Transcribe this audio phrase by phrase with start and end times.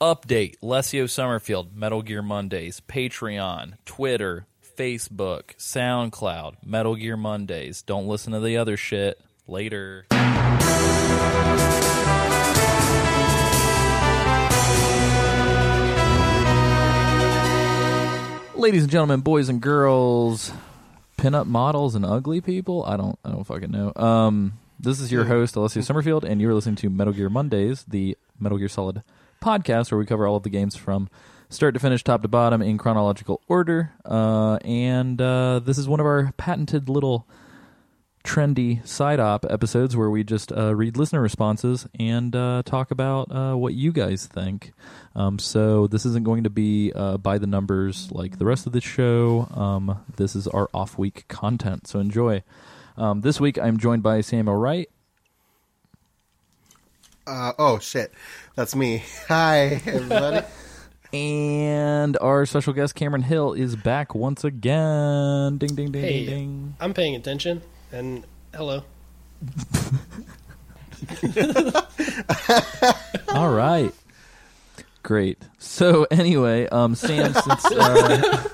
[0.00, 7.80] Update Lesio Summerfield, Metal Gear Mondays, Patreon, Twitter, Facebook, SoundCloud, Metal Gear Mondays.
[7.80, 9.18] Don't listen to the other shit.
[9.46, 10.04] Later.
[18.54, 20.52] Ladies and gentlemen, boys and girls,
[21.16, 22.84] pinup models and ugly people.
[22.84, 23.94] I don't I don't fucking know.
[23.96, 28.18] Um this is your host, Alessio Summerfield, and you're listening to Metal Gear Mondays, the
[28.38, 29.02] Metal Gear Solid
[29.40, 31.08] podcast where we cover all of the games from
[31.48, 33.92] start to finish, top to bottom, in chronological order.
[34.04, 37.26] Uh, and uh, this is one of our patented little
[38.24, 43.30] trendy side op episodes where we just uh, read listener responses and uh, talk about
[43.30, 44.72] uh, what you guys think.
[45.14, 48.72] Um, so this isn't going to be uh, by the numbers like the rest of
[48.72, 49.48] the show.
[49.54, 51.86] Um, this is our off week content.
[51.86, 52.42] So enjoy.
[52.96, 54.90] Um, this week I'm joined by Samuel Wright.
[57.28, 58.12] Oh shit,
[58.56, 59.04] that's me.
[59.28, 60.44] Hi everybody.
[61.12, 65.56] And our special guest Cameron Hill is back once again.
[65.56, 66.74] Ding ding ding Hey, ding ding.
[66.80, 68.82] I'm paying attention, and hello.
[73.28, 73.94] All right.
[75.04, 75.38] Great.
[75.58, 78.48] So anyway, um, Sam, since uh,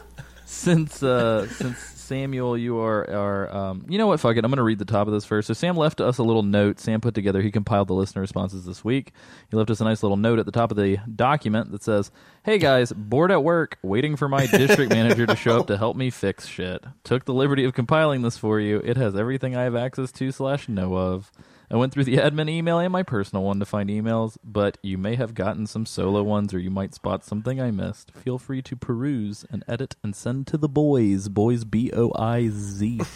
[0.44, 1.78] since uh, since
[2.12, 4.20] Samuel, you are are um, you know what?
[4.20, 4.44] Fuck it.
[4.44, 5.48] I'm going to read the top of this first.
[5.48, 6.78] So Sam left us a little note.
[6.78, 7.40] Sam put together.
[7.40, 9.12] He compiled the listener responses this week.
[9.50, 12.10] He left us a nice little note at the top of the document that says,
[12.42, 15.96] "Hey guys, bored at work, waiting for my district manager to show up to help
[15.96, 16.84] me fix shit.
[17.02, 18.82] Took the liberty of compiling this for you.
[18.84, 21.32] It has everything I have access to slash know of."
[21.72, 24.98] I went through the admin email and my personal one to find emails, but you
[24.98, 28.10] may have gotten some solo ones or you might spot something I missed.
[28.12, 31.30] Feel free to peruse and edit and send to the boys.
[31.30, 33.00] Boys B O I Z.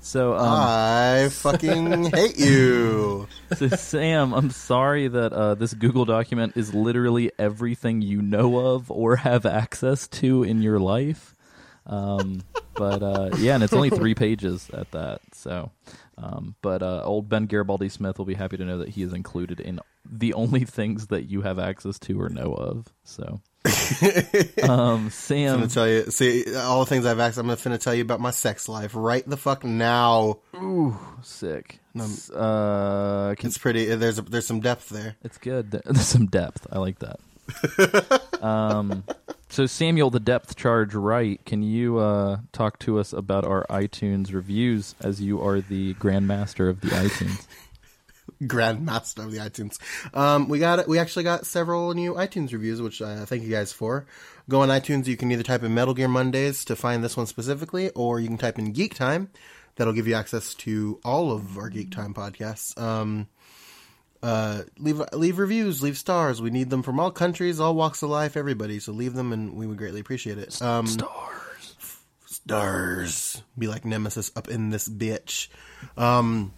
[0.00, 3.26] So um I fucking hate you.
[3.56, 8.90] so Sam, I'm sorry that uh, this Google document is literally everything you know of
[8.90, 11.34] or have access to in your life.
[11.86, 12.42] Um,
[12.74, 15.20] but uh, yeah, and it's only three pages at that.
[15.32, 15.72] So,
[16.20, 19.12] um, but uh, old Ben Garibaldi Smith will be happy to know that he is
[19.12, 19.80] included in
[20.10, 22.86] the only things that you have access to or know of.
[23.04, 23.40] So,
[24.62, 26.04] um, I'm gonna tell you.
[26.10, 27.38] See all the things I've asked.
[27.38, 30.38] I'm gonna finna tell you about my sex life right the fuck now.
[30.56, 31.80] Ooh, sick.
[31.96, 33.86] S- Uh, can, It's pretty.
[33.94, 35.16] There's a, there's some depth there.
[35.22, 35.70] It's good.
[35.84, 36.66] There's some depth.
[36.70, 37.18] I like that.
[38.40, 39.04] Um,
[39.48, 41.44] so Samuel, the depth charge, right?
[41.44, 46.68] Can you uh, talk to us about our iTunes reviews, as you are the grandmaster
[46.68, 47.46] of the iTunes?
[48.42, 49.78] Grandmaster of the iTunes.
[50.14, 53.72] Um, we got we actually got several new iTunes reviews, which uh, thank you guys
[53.72, 54.06] for.
[54.48, 55.06] Go on iTunes.
[55.06, 58.28] You can either type in Metal Gear Mondays to find this one specifically, or you
[58.28, 59.30] can type in Geek Time.
[59.74, 62.80] That'll give you access to all of our Geek Time podcasts.
[62.80, 63.28] Um,
[64.22, 66.42] uh, leave leave reviews, leave stars.
[66.42, 68.78] We need them from all countries, all walks of life, everybody.
[68.80, 70.60] So leave them, and we would greatly appreciate it.
[70.60, 71.76] Um, Stars.
[72.26, 73.42] stars.
[73.56, 75.48] Be like Nemesis up in this bitch.
[75.96, 76.52] Um,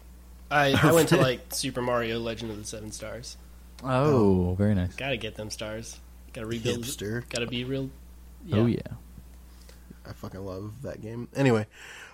[0.51, 3.37] I, I went to like Super Mario Legend of the Seven Stars.
[3.85, 4.95] Oh, very nice.
[4.95, 5.99] Gotta get them stars.
[6.33, 6.85] Gotta rebuild.
[6.85, 7.29] Hipster.
[7.29, 7.91] Gotta be real.
[8.53, 8.81] Oh yeah.
[10.07, 11.29] I fucking love that game.
[11.37, 11.67] Anyway,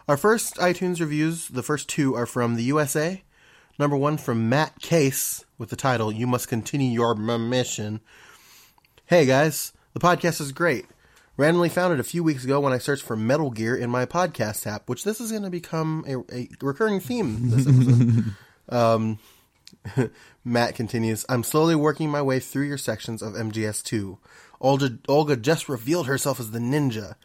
[0.08, 3.22] our first iTunes reviews, the first two are from the USA.
[3.78, 8.00] Number one from Matt Case with the title "You Must Continue Your Mission."
[9.04, 10.86] Hey guys, the podcast is great.
[11.36, 14.06] Randomly found it a few weeks ago when I searched for Metal Gear in my
[14.06, 18.34] podcast app, which this is going to become a, a recurring theme this episode.
[18.70, 19.18] um,
[20.44, 24.16] Matt continues, I'm slowly working my way through your sections of MGS2.
[24.58, 27.16] Olga, Olga just revealed herself as the ninja.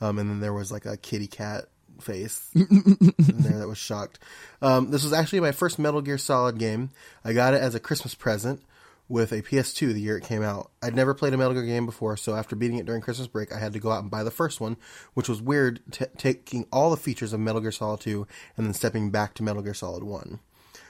[0.00, 1.66] Um, and then there was like a kitty cat
[2.00, 4.18] face there that was shocked.
[4.62, 6.90] Um, this was actually my first Metal Gear Solid game.
[7.24, 8.62] I got it as a Christmas present
[9.08, 10.70] with a PS2 the year it came out.
[10.82, 13.52] I'd never played a Metal Gear game before, so after beating it during Christmas break,
[13.52, 14.76] I had to go out and buy the first one,
[15.14, 18.74] which was weird, t- taking all the features of Metal Gear Solid 2 and then
[18.74, 20.38] stepping back to Metal Gear Solid 1.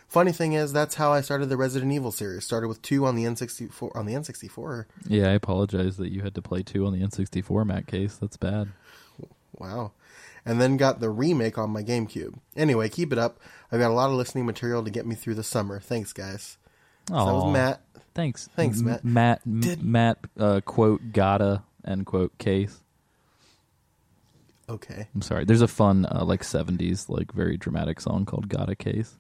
[0.07, 2.45] Funny thing is, that's how I started the Resident Evil series.
[2.45, 3.95] Started with two on the N64.
[3.95, 7.65] On the N64, Yeah, I apologize that you had to play two on the N64,
[7.65, 8.17] Matt Case.
[8.17, 8.71] That's bad.
[9.57, 9.93] Wow.
[10.45, 12.39] And then got the remake on my GameCube.
[12.57, 13.39] Anyway, keep it up.
[13.71, 15.81] I've got a lot of listening material to get me through the summer.
[15.81, 16.57] Thanks, guys.
[17.09, 17.81] So that was Matt.
[18.15, 18.49] Thanks.
[18.57, 19.05] Thanks, M- Matt.
[19.05, 19.41] Matt.
[19.47, 20.19] M- Did- Matt.
[20.39, 21.13] Uh, quote.
[21.13, 21.63] Gotta.
[21.87, 22.37] End quote.
[22.39, 22.81] Case.
[24.69, 25.09] Okay.
[25.15, 25.45] I'm sorry.
[25.45, 29.15] There's a fun uh, like '70s like very dramatic song called "Gotta Case."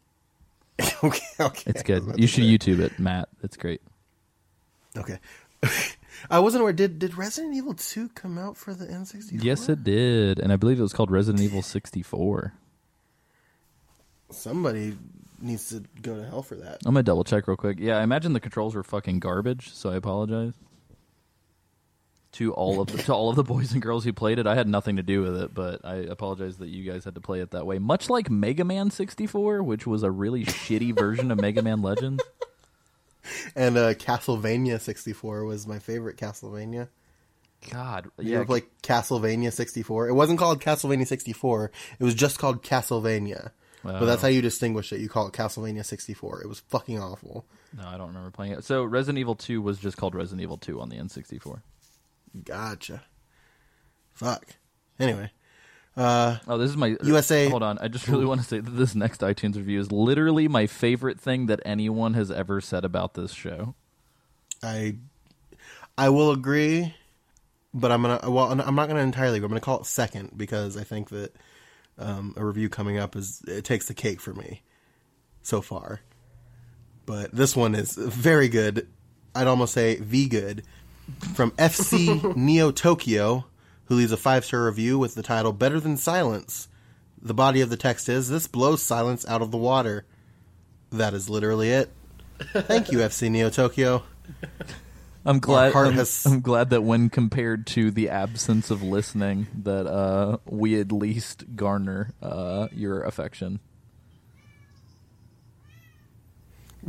[1.04, 1.20] okay.
[1.40, 1.62] Okay.
[1.70, 2.14] It's good.
[2.16, 2.50] You should say.
[2.50, 3.28] YouTube it, Matt.
[3.42, 3.82] It's great.
[4.96, 5.18] Okay.
[6.30, 6.72] I wasn't aware.
[6.72, 9.42] Did did Resident Evil Two come out for the N64?
[9.42, 12.52] Yes, it did, and I believe it was called Resident Evil 64.
[14.30, 14.96] Somebody
[15.40, 16.78] needs to go to hell for that.
[16.84, 17.78] I'm gonna double check real quick.
[17.80, 20.54] Yeah, I imagine the controls were fucking garbage, so I apologize.
[22.32, 24.46] to all of the, to all of the boys and girls who played it.
[24.46, 27.20] I had nothing to do with it, but I apologize that you guys had to
[27.20, 27.80] play it that way.
[27.80, 32.22] Much like Mega Man 64, which was a really shitty version of Mega Man Legends.
[33.54, 36.88] And uh, Castlevania 64 was my favorite Castlevania.
[37.70, 40.08] God, You yeah, ever play Castlevania 64?
[40.08, 41.70] It wasn't called Castlevania 64.
[41.98, 43.50] It was just called Castlevania.
[43.82, 44.26] But that's Oh.
[44.26, 45.00] how you distinguish it.
[45.00, 46.42] You call it Castlevania 64.
[46.42, 47.46] It was fucking awful.
[47.76, 48.64] no, I don't remember playing it.
[48.64, 51.62] So Resident Evil 2 was just called Resident Evil 2 on the N64.
[52.44, 53.02] Gotcha.
[54.12, 54.56] Fuck.
[54.98, 55.30] Anyway,
[55.96, 58.94] Oh, this is my USA Hold on, I just really want to say that this
[58.94, 63.32] next iTunes review is literally my favorite thing that anyone has ever said about this
[63.32, 63.74] show.
[64.62, 64.96] I
[65.98, 66.94] I will agree,
[67.74, 69.38] but I'm gonna well I'm not gonna entirely.
[69.38, 69.46] agree.
[69.46, 71.34] I'm gonna call it second because I think that
[71.98, 74.62] um, a review coming up is it takes the cake for me
[75.42, 76.00] so far.
[77.06, 78.88] But this one is very good.
[79.34, 80.62] I'd almost say the good
[81.34, 83.46] from FC Neo Tokyo,
[83.90, 86.68] who leaves a five star review with the title "Better Than Silence."
[87.20, 90.06] The body of the text is "This blows silence out of the water."
[90.92, 91.90] That is literally it.
[92.52, 94.04] Thank you, FC Neo Tokyo.
[95.26, 95.74] I'm glad.
[95.74, 100.80] I'm, has- I'm glad that when compared to the absence of listening, that uh, we
[100.80, 103.58] at least garner uh, your affection.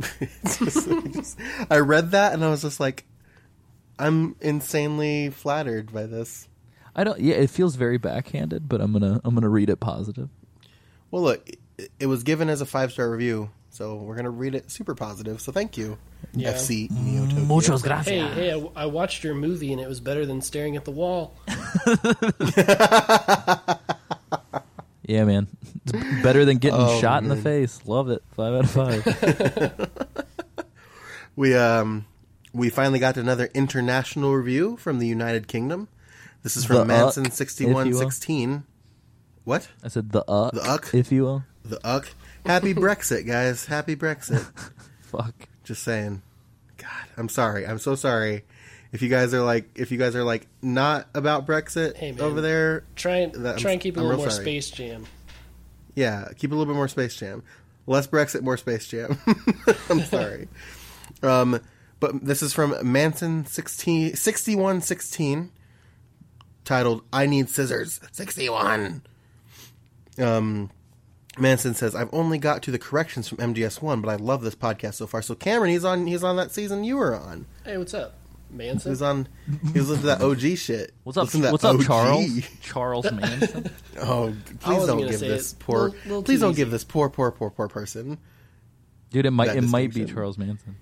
[1.70, 3.04] I read that and I was just like,
[3.98, 6.48] I'm insanely flattered by this.
[6.94, 7.18] I don't.
[7.20, 10.28] Yeah, it feels very backhanded, but I'm gonna I'm gonna read it positive.
[11.10, 11.48] Well, look,
[11.78, 14.94] it, it was given as a five star review, so we're gonna read it super
[14.94, 15.40] positive.
[15.40, 15.96] So thank you,
[16.34, 16.52] Yeah.
[16.52, 17.44] FC Neo Tokyo.
[17.44, 18.34] Muchos Hey, gracias.
[18.34, 21.34] hey, I, I watched your movie and it was better than staring at the wall.
[25.04, 25.48] Yeah, man,
[25.84, 27.80] it's better than getting Oh, shot in the face.
[27.86, 28.22] Love it.
[28.36, 29.90] Five out of five.
[31.34, 32.04] We um
[32.52, 35.88] we finally got another international review from the United Kingdom.
[36.42, 37.98] This is from Uck, Manson if sixty you one will.
[37.98, 38.64] sixteen.
[39.44, 39.68] What?
[39.82, 40.94] I said the uck, The uck?
[40.94, 41.44] if you will.
[41.64, 42.08] The Uck.
[42.46, 43.66] Happy Brexit, guys.
[43.66, 44.44] Happy Brexit.
[45.02, 45.34] Fuck.
[45.64, 46.22] Just saying.
[46.76, 47.66] God, I'm sorry.
[47.66, 48.44] I'm so sorry.
[48.92, 52.20] If you guys are like, if you guys are like not about Brexit Hey, man.
[52.20, 54.44] over there, Try and That- try and keep a I'm little more sorry.
[54.44, 55.06] Space Jam.
[55.94, 57.42] yeah, keep a little bit more Space Jam.
[57.86, 59.18] Less Brexit, more Space Jam.
[59.88, 60.48] I'm sorry.
[61.22, 61.60] um,
[62.00, 65.50] but this is from Manson 16, 6116,
[66.64, 69.02] titled "I Need Scissors." 61.
[70.18, 70.70] Um,
[71.38, 74.54] Manson says, "I've only got to the corrections from MGS One, but I love this
[74.54, 76.06] podcast so far." So Cameron, he's on.
[76.06, 77.46] He's on that season you were on.
[77.64, 78.14] Hey, what's up,
[78.50, 78.90] He Manson?
[78.90, 79.26] was on.
[79.72, 80.92] He was listening to that OG shit.
[81.04, 81.24] What's up?
[81.24, 82.26] Listen to that What's up, Charles?
[82.60, 83.70] Charles Manson.
[84.00, 85.58] Oh, please don't give this it.
[85.58, 85.78] poor.
[85.84, 88.18] Little- little please don't give this poor, poor, poor, poor person.
[89.10, 90.04] Dude, it might it might be.
[90.04, 90.76] Charles Manson.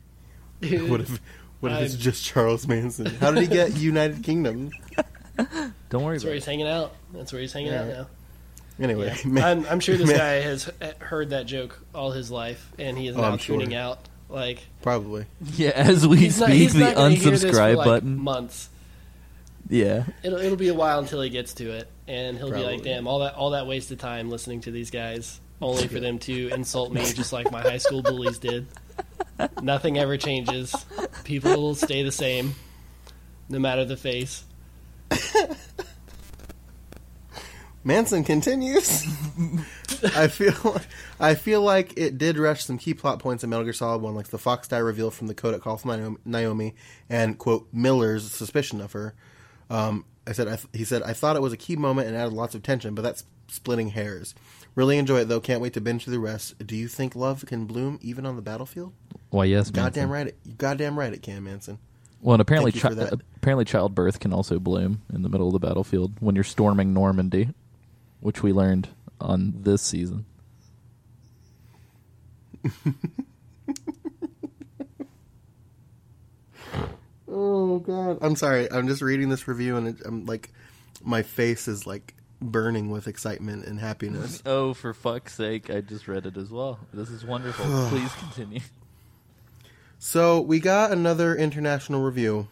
[0.60, 1.20] Dude, What if?
[1.60, 3.06] What if it's I'm- just Charles Manson?
[3.06, 4.70] How did he get United Kingdom?
[5.90, 6.34] Don't worry That's about where it.
[6.36, 6.92] he's hanging out.
[7.12, 8.06] That's where he's hanging out now.
[8.78, 9.16] Anyway, Yeah.
[9.30, 10.70] man- I'm, I'm sure this man- guy has
[11.00, 13.58] heard that joke all his life, and he is Oh, now I'm sure.
[13.58, 13.98] tuning out.
[14.28, 15.26] Like probably.
[15.56, 17.84] Yeah, as we he's speak, not, he's the not gonna hear this for, unsubscribe like,
[17.84, 18.16] button.
[18.18, 18.68] Months.
[19.68, 20.04] Yeah.
[20.22, 23.06] It'll it'll be a while until he gets to it, and he'll be like, "Damn,
[23.08, 26.92] all that all that wasted time listening to these guys, only for them to insult
[26.92, 28.66] me just like my high school bullies did."
[29.62, 30.74] Nothing ever changes.
[31.24, 32.54] People will stay the same,
[33.48, 34.44] no matter the face.
[37.84, 39.04] Manson continues.
[40.14, 40.80] I feel,
[41.18, 44.14] I feel like it did rush some key plot points in Metal Gear Solid One,
[44.14, 46.74] like the FOXDIE reveal from the Codec call from Naomi-
[47.08, 49.14] and quote Miller's suspicion of her.
[49.70, 52.16] Um, I said, I th- he said, I thought it was a key moment and
[52.16, 54.34] added lots of tension, but that's splitting hairs.
[54.74, 55.40] Really enjoy it though.
[55.40, 56.64] Can't wait to binge through the rest.
[56.64, 58.92] Do you think love can bloom even on the battlefield?
[59.30, 60.10] Why, yes, Goddamn Manson.
[60.10, 60.38] right it.
[60.44, 61.78] You goddamn right it can, Manson.
[62.22, 62.90] Well, and apparently, chi-
[63.36, 67.48] apparently, childbirth can also bloom in the middle of the battlefield when you're storming Normandy,
[68.20, 68.88] which we learned
[69.20, 70.26] on this season.
[77.32, 78.18] Oh god.
[78.22, 78.70] I'm sorry.
[78.70, 80.50] I'm just reading this review and it, I'm like,
[81.02, 84.42] my face is like burning with excitement and happiness.
[84.44, 85.70] Oh, for fuck's sake!
[85.70, 86.80] I just read it as well.
[86.92, 87.64] This is wonderful.
[87.88, 88.60] Please continue.
[90.02, 92.48] So we got another international review.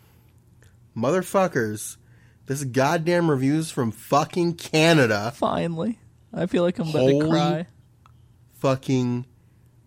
[0.95, 1.97] Motherfuckers,
[2.45, 5.33] this goddamn review's from fucking Canada.
[5.35, 5.99] Finally,
[6.31, 7.67] I feel like I'm about Holy to cry.
[8.59, 9.25] Fucking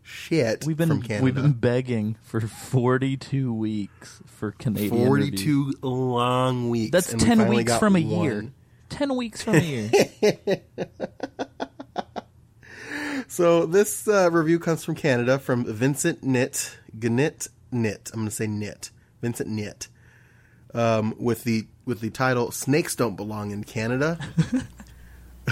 [0.01, 1.23] shit We've been from Canada.
[1.23, 5.43] we've been begging for 42 weeks for Canadian reviews.
[5.43, 6.91] 42 long weeks.
[6.91, 8.23] That's and we 10 weeks from a one.
[8.23, 8.51] year.
[8.89, 9.91] 10 weeks from a year.
[13.31, 18.09] So this uh, review comes from Canada from Vincent Knit, Gnit Knit.
[18.13, 18.91] I'm going to say Knit.
[19.21, 19.87] Vincent Knit.
[20.73, 24.17] Um, with the with the title "Snakes Don't Belong in Canada."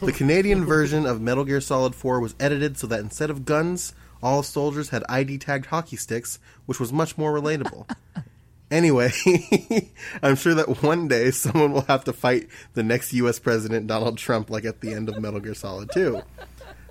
[0.00, 3.94] the Canadian version of Metal Gear Solid 4 was edited so that instead of guns,
[4.22, 7.88] all soldiers had ID tagged hockey sticks, which was much more relatable.
[8.72, 9.12] Anyway,
[10.22, 13.38] I'm sure that one day someone will have to fight the next U.S.
[13.38, 16.22] President Donald Trump, like at the end of Metal Gear Solid 2.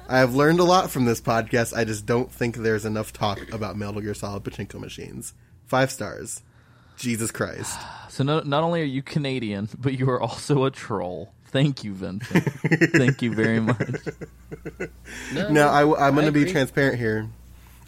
[0.09, 1.75] I have learned a lot from this podcast.
[1.75, 5.33] I just don't think there's enough talk about Metal Gear Solid pachinko machines.
[5.65, 6.43] Five stars.
[6.97, 7.79] Jesus Christ.
[8.11, 11.31] So no, not only are you Canadian, but you are also a troll.
[11.45, 12.43] Thank you, Vincent.
[12.91, 13.99] Thank you very much.
[15.33, 17.29] No, Now, I, am going to be transparent here.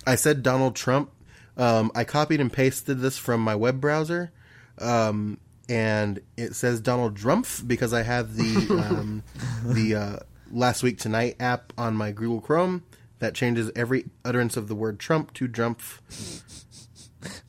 [0.08, 1.12] I said Donald Trump.
[1.58, 4.32] Um, I copied and pasted this from my web browser,
[4.80, 9.24] um, and it says Donald Drumpf because I have the um,
[9.66, 10.20] the uh,
[10.54, 12.84] Last Week Tonight app on my Google Chrome
[13.20, 16.00] that changes every utterance of the word Trump to Drumpf.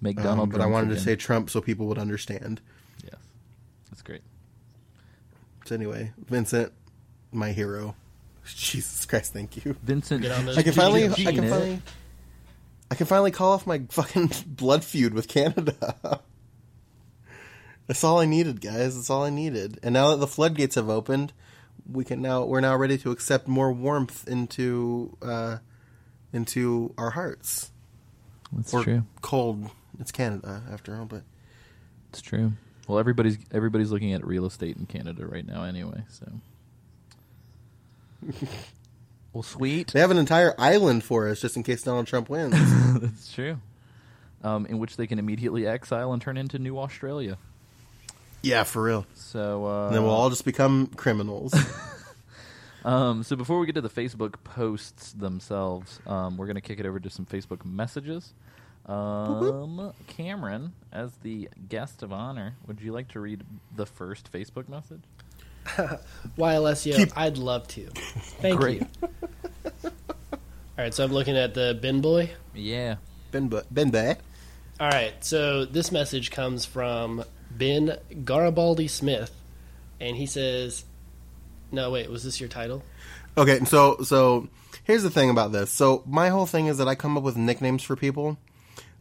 [0.00, 0.50] Make Um, Donald.
[0.52, 2.60] but I Trump wanted to say Trump so people would understand.
[3.02, 3.16] yes.
[3.90, 4.22] That's great.
[5.66, 6.72] So anyway, Vincent,
[7.32, 7.96] my hero.
[8.46, 9.74] Jesus Christ, thank you.
[9.82, 11.82] Vincent, Get on those I can finally, I can finally,
[12.90, 15.74] I can finally call off my fucking blood feud with Canada.
[17.86, 18.94] That's all I needed, guys.
[18.96, 19.78] That's all I needed.
[19.82, 21.32] And now that the floodgates have opened,
[21.90, 25.58] we can now we're now ready to accept more warmth into uh,
[26.32, 27.70] into our hearts.
[28.52, 29.04] That's or true.
[29.22, 29.70] cold.
[30.00, 31.22] It's Canada after all, but
[32.10, 32.52] It's true.
[32.88, 36.04] Well, everybody's everybody's looking at real estate in Canada right now, anyway.
[36.08, 36.26] So,
[39.32, 39.92] well, sweet.
[39.92, 42.54] they have an entire island for us just in case Donald Trump wins.
[43.00, 43.58] That's true.
[44.42, 47.38] Um, in which they can immediately exile and turn into New Australia.
[48.44, 49.06] Yeah, for real.
[49.14, 51.54] So, uh, And then we'll all just become criminals.
[52.84, 56.78] Um, so before we get to the Facebook posts themselves, um, we're going to kick
[56.78, 58.34] it over to some Facebook messages.
[58.84, 63.42] Um, Cameron, as the guest of honor, would you like to read
[63.74, 65.00] the first Facebook message?
[66.36, 66.94] Why, Alessio?
[66.98, 67.86] Keep- I'd love to.
[68.42, 68.82] Thank Great.
[68.82, 69.10] you.
[69.82, 69.90] All
[70.76, 72.32] right, so I'm looking at the bin boy.
[72.54, 72.96] Yeah.
[73.30, 74.16] ben, Bu- ben Bay.
[74.78, 77.24] All right, so this message comes from
[77.56, 79.30] Ben Garibaldi Smith,
[80.00, 80.84] and he says,
[81.70, 82.82] "No, wait, was this your title?"
[83.36, 84.48] Okay, so so
[84.84, 85.70] here's the thing about this.
[85.70, 88.38] So my whole thing is that I come up with nicknames for people.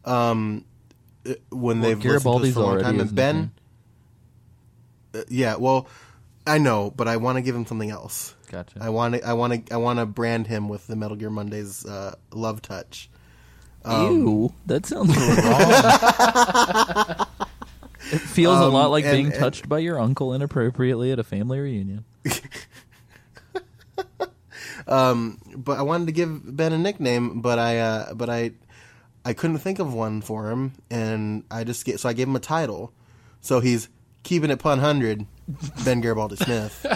[0.04, 0.64] Um,
[1.26, 3.52] uh, when they've listened to this for a long time, and Ben,
[5.14, 5.88] uh, yeah, well,
[6.46, 8.34] I know, but I want to give him something else.
[8.50, 8.78] Gotcha.
[8.80, 11.30] I want to, I want to, I want to brand him with the Metal Gear
[11.30, 13.08] Mondays uh, love touch.
[13.84, 17.26] Um, Ew, that sounds wrong.
[18.12, 21.18] it feels a Um, lot like and- being and- touched by your uncle inappropriately at
[21.18, 22.04] a family reunion.
[24.86, 28.52] but I wanted to give Ben a nickname, but I, uh, but I,
[29.24, 32.36] I couldn't think of one for him, and I just get so I gave him
[32.36, 32.92] a title.
[33.40, 33.88] So he's
[34.22, 35.26] keeping it pun hundred,
[35.84, 36.86] Ben Garibaldi Smith.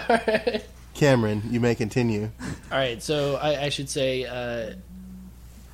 [0.94, 2.30] Cameron, you may continue.
[2.72, 4.74] All right, so I, I should say uh,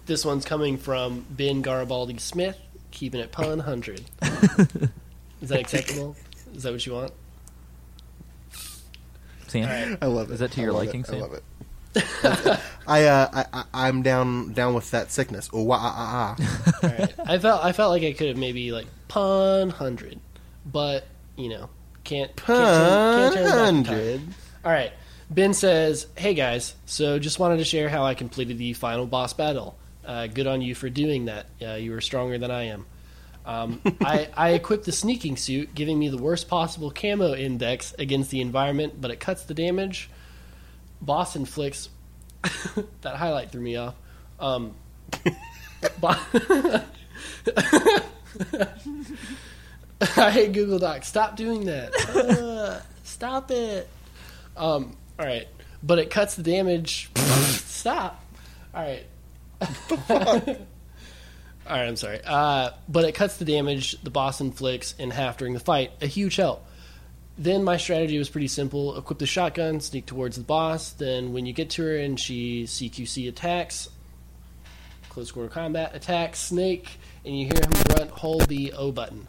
[0.06, 2.58] this one's coming from Ben Garibaldi Smith,
[2.90, 4.02] keeping it pun hundred.
[5.44, 6.16] Is that acceptable?
[6.54, 7.12] Is that what you want?
[9.46, 9.98] Sam, All right.
[10.00, 10.34] I love it.
[10.34, 11.10] Is that to I your liking, it.
[11.10, 12.60] I love it.
[12.86, 15.50] I, uh, I, I, I'm down, down with that sickness.
[15.52, 16.78] Oh, wah, ah, ah, ah.
[16.82, 17.14] All right.
[17.26, 20.18] I felt I felt like I could have maybe like pun hundred,
[20.66, 21.68] but you know
[22.04, 23.84] can't can't turn, can't turn back the time.
[23.84, 24.20] hundred.
[24.64, 24.92] All right.
[25.30, 29.34] Ben says, "Hey guys, so just wanted to share how I completed the final boss
[29.34, 29.76] battle.
[30.04, 31.46] Uh, good on you for doing that.
[31.62, 32.86] Uh, you were stronger than I am.
[33.46, 38.30] Um, I, I equipped the sneaking suit, giving me the worst possible camo index against
[38.30, 40.08] the environment, but it cuts the damage.
[41.02, 41.90] Boss inflicts.
[43.02, 43.94] that highlight threw me off.
[44.40, 44.74] Um,
[46.00, 46.14] bo-
[50.16, 51.06] I hate Google Docs.
[51.08, 51.94] Stop doing that.
[52.14, 53.88] Uh, stop it.
[54.56, 55.48] Um, all right,
[55.82, 57.10] but it cuts the damage.
[57.16, 58.22] Stop.
[58.74, 60.60] All right.
[61.66, 62.20] All right, I'm sorry.
[62.24, 65.92] Uh, but it cuts the damage the boss inflicts in half during the fight.
[66.02, 66.66] A huge help.
[67.36, 70.90] Then my strategy was pretty simple: equip the shotgun, sneak towards the boss.
[70.90, 73.88] Then when you get to her and she CQC attacks,
[75.08, 79.26] close quarter combat attack, Snake, and you hear him grunt, hold the O button.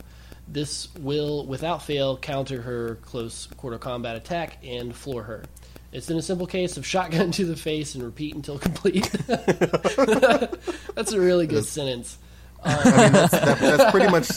[0.48, 5.46] This will, without fail, counter her close quarter combat attack and floor her.
[5.92, 9.10] It's in a simple case of shotgun to the face and repeat until complete.
[9.28, 12.18] That's a really good sentence.
[12.66, 14.30] I mean, that's, that, that's pretty much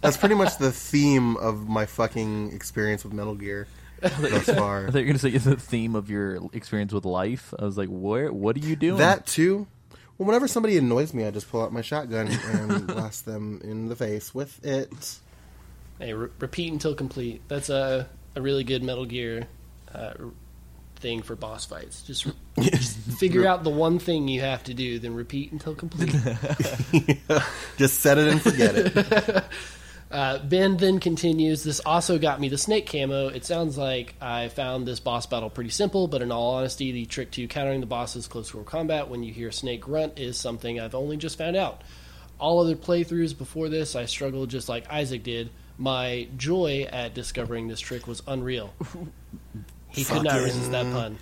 [0.00, 3.66] that's pretty much the theme of my fucking experience with Metal Gear
[4.00, 4.86] thus far.
[4.86, 7.52] I thought you were going to say it's the theme of your experience with life.
[7.58, 8.32] I was like, where?
[8.32, 8.98] What are you doing?
[8.98, 9.66] That too.
[10.18, 13.88] Well, whenever somebody annoys me, I just pull out my shotgun and blast them in
[13.88, 15.18] the face with it.
[15.98, 17.42] Hey, re- repeat until complete.
[17.48, 19.46] That's a a really good Metal Gear
[19.94, 20.12] uh,
[20.98, 22.02] thing for boss fights.
[22.02, 22.26] Just,
[22.60, 26.14] just figure out the one thing you have to do, then repeat until complete.
[27.76, 29.44] Just set it and forget it.
[30.10, 31.64] Uh, ben then continues.
[31.64, 33.28] This also got me the snake camo.
[33.28, 37.06] It sounds like I found this boss battle pretty simple, but in all honesty, the
[37.06, 40.78] trick to countering the boss's close quarter combat when you hear snake grunt is something
[40.78, 41.82] I've only just found out.
[42.38, 45.50] All other playthroughs before this, I struggled just like Isaac did.
[45.78, 48.72] My joy at discovering this trick was unreal.
[49.96, 51.18] He could not resist that pun.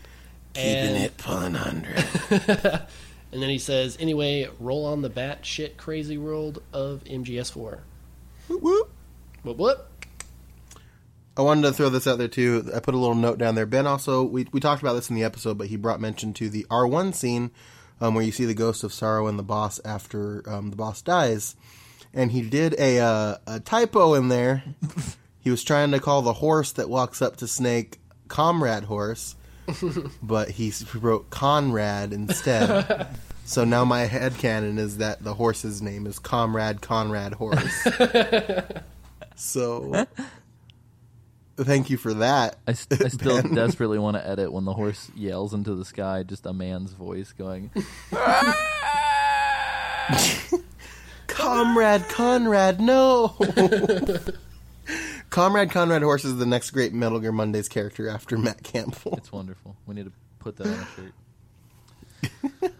[0.54, 2.82] Keeping And- it pun hundred.
[3.34, 7.80] And then he says, anyway, roll on the bat shit crazy world of MGS4.
[8.46, 8.90] Whoop, whoop.
[9.42, 9.90] What, what?
[11.36, 12.70] I wanted to throw this out there too.
[12.72, 13.66] I put a little note down there.
[13.66, 16.48] Ben also we we talked about this in the episode, but he brought mention to
[16.48, 17.50] the R one scene
[18.00, 21.02] um, where you see the ghost of sorrow and the boss after um, the boss
[21.02, 21.56] dies,
[22.12, 24.62] and he did a uh, a typo in there.
[25.40, 29.36] he was trying to call the horse that walks up to Snake Comrade Horse,
[30.22, 33.08] but he wrote Conrad instead.
[33.44, 37.86] so now my head headcanon is that the horse's name is Comrade Conrad Horse.
[39.36, 40.06] so
[41.56, 42.56] thank you for that.
[42.66, 43.54] I still Ben.
[43.54, 47.32] desperately want to edit when the horse yells into the sky, just a man's voice
[47.32, 47.70] going,
[51.26, 53.36] Comrade Conrad, no.
[55.34, 59.14] Comrade Conrad Horse is the next great Metal Gear Mondays character after Matt Campbell.
[59.16, 59.74] It's wonderful.
[59.84, 60.86] We need to put that on a
[62.62, 62.70] shirt.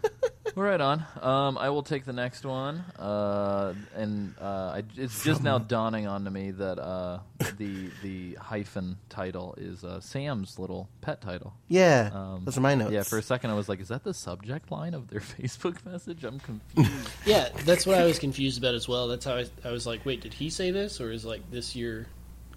[0.55, 1.03] Well, right on.
[1.21, 4.45] Um, I will take the next one, uh, and uh,
[4.77, 7.19] I, it's just now dawning on to me that uh,
[7.57, 11.53] the the hyphen title is uh, Sam's little pet title.
[11.67, 12.93] Yeah, Um, those are my notes.
[12.93, 15.85] Yeah, for a second I was like, "Is that the subject line of their Facebook
[15.85, 17.09] message?" I'm confused.
[17.25, 19.09] Yeah, that's what I was confused about as well.
[19.09, 21.75] That's how I, I was like, wait, did he say this, or is like this
[21.75, 22.05] your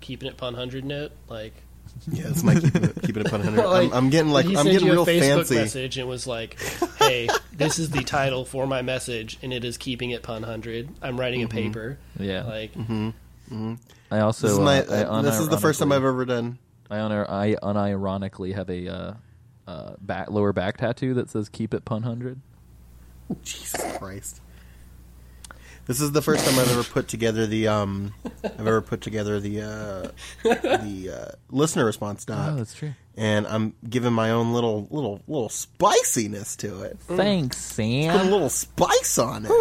[0.00, 1.12] keeping it pun hundred note?
[1.28, 1.54] Like,
[2.10, 3.66] yeah, it's my keeping it, keeping it pun hundred.
[3.66, 5.54] like, I'm, I'm getting like I'm getting you real a Facebook fancy.
[5.56, 6.60] message and was like,
[6.98, 10.88] hey, this is the title for my message, and it is keeping it pun hundred.
[11.02, 11.98] I'm writing a paper.
[12.18, 12.44] yeah.
[12.44, 12.72] Like,
[14.10, 16.58] I also This is, my, uh, I this is the first time I've ever done.
[16.90, 19.14] I, un- I unironically have a uh,
[19.66, 22.40] uh, back, lower back tattoo that says "Keep it pun hundred.
[23.42, 24.40] Jesus Christ.
[25.88, 29.40] This is the first time I've ever put together the um I've ever put together
[29.40, 30.08] the uh
[30.44, 32.50] the uh, listener response doc.
[32.52, 32.92] Oh, that's true.
[33.16, 36.98] and I'm giving my own little little little spiciness to it.
[37.00, 38.18] Thanks, Sam.
[38.18, 39.52] Put a little spice on it.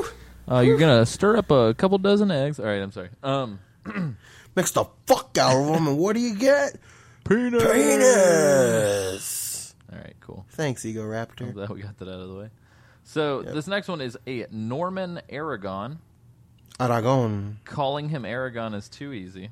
[0.51, 2.59] Uh, you're gonna stir up a couple dozen eggs.
[2.59, 3.09] All right, I'm sorry.
[3.23, 3.59] Um,
[4.55, 6.77] Mix the fuck out of them, and what do you get?
[7.23, 7.61] peanut.
[7.61, 9.75] Penis.
[9.91, 10.45] All right, cool.
[10.51, 11.53] Thanks, Ego I'm Raptor.
[11.53, 12.49] glad we got that out of the way.
[13.03, 15.99] So this next one is a Norman Aragon.
[16.79, 17.59] Aragon.
[17.65, 19.49] Calling him Aragon is too easy.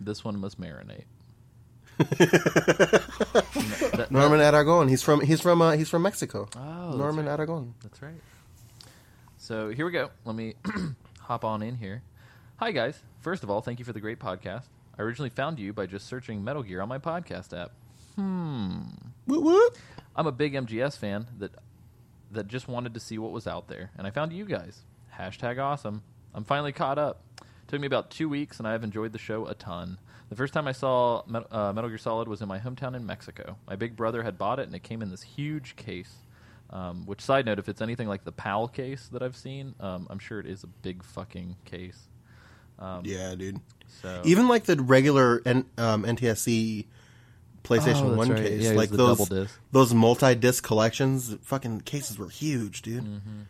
[0.00, 1.04] This one must marinate.
[1.98, 4.88] That- Norman Aragon.
[4.88, 6.48] He's from he's from uh, he's from Mexico.
[6.56, 7.32] Oh, Norman right.
[7.32, 7.74] Aragon.
[7.82, 8.14] That's right.
[9.38, 10.10] So here we go.
[10.24, 10.54] Let me
[11.20, 12.02] hop on in here.
[12.56, 13.00] Hi, guys.
[13.20, 14.64] First of all, thank you for the great podcast.
[14.98, 17.72] I originally found you by just searching Metal Gear on my podcast app.
[19.26, 19.78] Woot woot.
[20.14, 21.52] I'm a big MGS fan that
[22.30, 24.82] that just wanted to see what was out there, and I found you guys.
[25.18, 26.02] Hashtag awesome.
[26.34, 27.22] I'm finally caught up.
[27.68, 29.98] Took me about two weeks, and I have enjoyed the show a ton.
[30.28, 33.04] The first time I saw Met- uh, Metal Gear Solid was in my hometown in
[33.06, 33.56] Mexico.
[33.68, 36.12] My big brother had bought it, and it came in this huge case.
[36.70, 40.06] Um, which, side note, if it's anything like the PAL case that I've seen, um,
[40.08, 42.08] I'm sure it is a big fucking case.
[43.04, 43.60] Yeah, dude.
[44.00, 46.86] So Even like the regular N- um, NTSC
[47.62, 48.38] PlayStation Oh, that's One right.
[48.42, 49.28] case, Yeah, like those
[49.70, 53.04] those multi-disc collections, fucking cases were huge, dude.
[53.04, 53.40] Mm-hmm.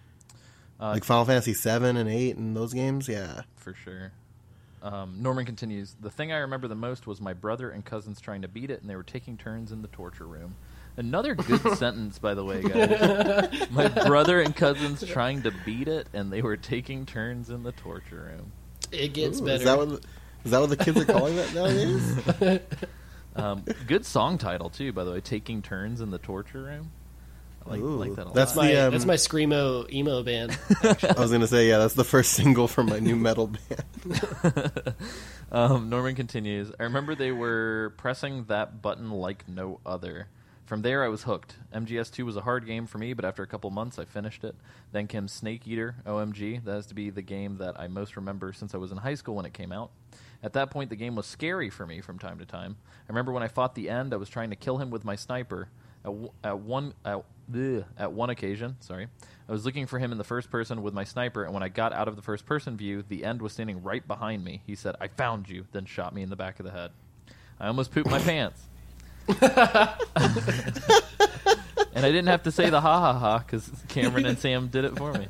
[0.91, 3.43] Like Final Fantasy Seven and Eight and those games, yeah.
[3.57, 4.13] for sure.
[4.83, 5.95] Um, Norman continues.
[6.01, 8.81] The thing I remember the most was my brother and cousins trying to beat it,
[8.81, 10.57] and they were taking turns in the torture room.
[10.97, 13.69] Another good sentence, by the way, guys.
[13.71, 17.73] my brother and cousins trying to beat it, and they were taking turns in the
[17.73, 18.53] torture room.
[18.91, 19.59] it gets Ooh, better.
[19.59, 20.01] Is that what the,
[20.51, 22.61] that what the kids are calling that nowadays?
[23.35, 25.21] Um, good song title too, by the way.
[25.21, 26.91] Taking turns in the torture room.
[27.65, 30.59] I like, Ooh, like that a that's my, the, um, that's my screamo emo band.
[30.83, 34.95] I was gonna say, yeah, that's the first single from my new metal band.
[35.53, 36.73] Um, Norman continues.
[36.81, 40.29] I remember they were pressing that button like no other.
[40.65, 41.57] From there, I was hooked.
[41.75, 44.55] MGS2 was a hard game for me, but after a couple months, I finished it.
[44.93, 46.65] Then came Snake Eater, OMG.
[46.65, 49.13] That has to be the game that I most remember since I was in high
[49.13, 49.91] school when it came out.
[50.43, 52.77] At that point, the game was scary for me from time to time.
[52.89, 55.17] I remember when I fought the end, I was trying to kill him with my
[55.17, 55.69] sniper.
[56.05, 56.13] At,
[56.43, 59.09] at one at, ugh, at one occasion, sorry,
[59.49, 61.69] I was looking for him in the first person with my sniper, and when I
[61.69, 64.63] got out of the first person view, the end was standing right behind me.
[64.67, 66.91] He said, "I found you," then shot me in the back of the head.
[67.61, 68.61] I almost pooped my pants.
[69.29, 69.41] and
[71.95, 74.97] I didn't have to say the ha ha ha because Cameron and Sam did it
[74.97, 75.29] for me.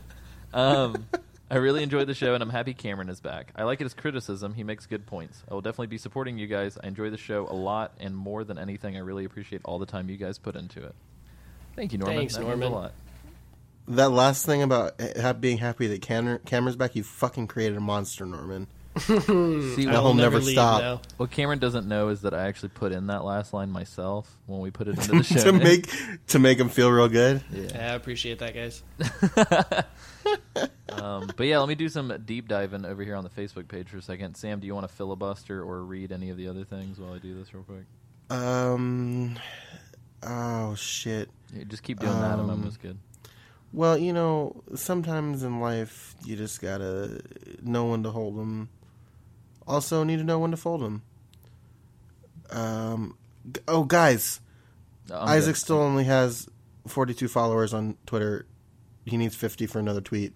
[0.55, 1.07] Um,
[1.53, 3.53] I really enjoyed the show, and I'm happy Cameron is back.
[3.55, 5.43] I like his criticism; he makes good points.
[5.51, 6.79] I will definitely be supporting you guys.
[6.83, 9.85] I enjoy the show a lot, and more than anything, I really appreciate all the
[9.85, 10.95] time you guys put into it.
[11.77, 12.17] Thank you, Norman.
[12.17, 12.73] Thanks, That means Norman.
[12.73, 12.93] A lot.
[13.87, 14.99] That last thing about
[15.43, 18.67] being happy that Cameron, Cameron's back, you fucking created a monster, Norman.
[18.99, 20.81] See, I That will will never leave stop.
[20.83, 21.01] now.
[21.17, 24.61] what Cameron doesn't know is that I actually put in that last line myself when
[24.61, 25.37] we put it into the show.
[25.45, 25.65] to notes.
[25.65, 27.43] make to make him feel real good.
[27.51, 27.69] yeah.
[27.75, 28.83] Yeah, I appreciate that, guys.
[30.91, 33.89] Um, but yeah, let me do some deep diving over here on the Facebook page
[33.89, 34.37] for a second.
[34.37, 37.19] Sam, do you want to filibuster or read any of the other things while I
[37.19, 37.85] do this real quick?
[38.31, 39.39] Um.
[40.23, 41.31] Oh shit.
[41.53, 42.35] Yeah, just keep doing that.
[42.35, 42.99] I'm Um, almost good.
[43.73, 47.23] Well, you know, sometimes in life you just gotta
[47.63, 48.69] know when to hold them.
[49.67, 51.03] Also, need to know when to fold them.
[52.51, 53.17] Um.
[53.51, 54.41] g- Oh, guys,
[55.13, 55.61] I'm Isaac good.
[55.61, 56.49] still only has
[56.87, 58.47] forty-two followers on Twitter.
[59.05, 60.33] He needs fifty for another tweet.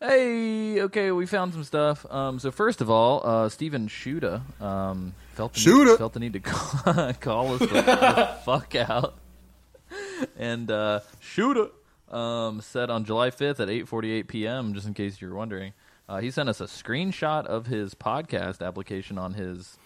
[0.00, 2.06] Hey, okay, we found some stuff.
[2.08, 6.34] Um, so first of all, uh, Stephen Shuda um, felt the need, felt the need
[6.34, 9.18] to call, call us the, the fuck out,
[10.38, 11.70] and uh, Shuda
[12.14, 14.72] um, said on July fifth at eight forty eight p.m.
[14.74, 15.72] Just in case you're wondering,
[16.08, 19.76] uh, he sent us a screenshot of his podcast application on his.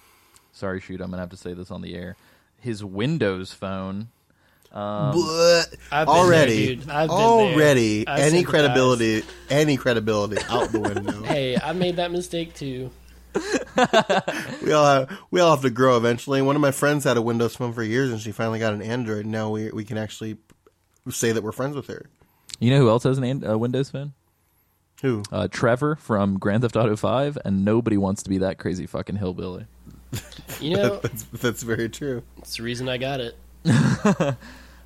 [0.53, 2.17] Sorry, shoot, I'm gonna have to say this on the air.
[2.61, 4.09] His Windows phone.
[4.73, 6.91] Um, But I've been already, there, dude.
[6.91, 8.17] I've been already, there.
[8.17, 11.23] Any credibility, any credibility out the window.
[11.25, 12.91] Hey, I made that mistake too.
[14.63, 16.41] We all have, we all have to grow eventually.
[16.43, 18.83] One of my friends had a Windows phone for years, and she finally got an
[18.83, 19.27] Android.
[19.27, 20.37] Now we we can actually
[21.11, 22.07] say that we're friends with her.
[22.61, 24.13] you know who else has an an- uh, Windows phone?
[25.03, 25.23] Who?
[25.31, 29.17] uh, Trevor from Grand Theft Auto 5, and nobody wants to be that crazy fucking
[29.17, 29.67] hillbilly.
[30.61, 32.23] You know, That's that's very true.
[32.39, 33.37] it's the reason I got it.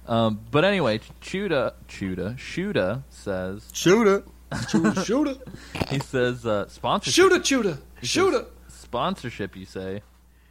[0.08, 4.24] Um, but anyway, Chuda, Chuda, Shuda says Shoot it.
[4.70, 5.42] Shoot, shoot
[5.90, 7.12] he says uh, sponsorship.
[7.12, 8.48] shoot it, shoot it, he shoot says it.
[8.68, 10.02] Sponsorship, you say,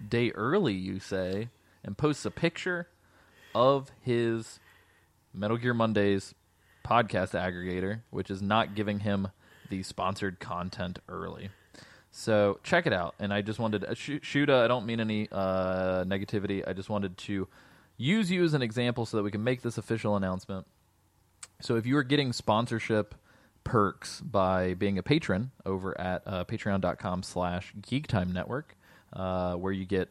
[0.06, 1.48] day early, you say,
[1.86, 2.90] and posts a picture
[3.54, 4.60] of his
[5.34, 6.36] Metal Gear Mondays
[6.86, 9.30] podcast aggregator, which is not giving him
[9.70, 11.50] the sponsored content early.
[12.12, 13.14] So check it out.
[13.20, 16.64] And I just wanted, uh, Sh- Shuda, I don't mean any uh, negativity.
[16.66, 17.48] I just wanted to
[17.98, 20.66] use you as an example so that we can make this official announcement.
[21.62, 23.16] So if you are getting sponsorship
[23.66, 28.78] perks by being a patron over at uh, patreon.com slash geektime network,
[29.12, 30.10] uh, where you get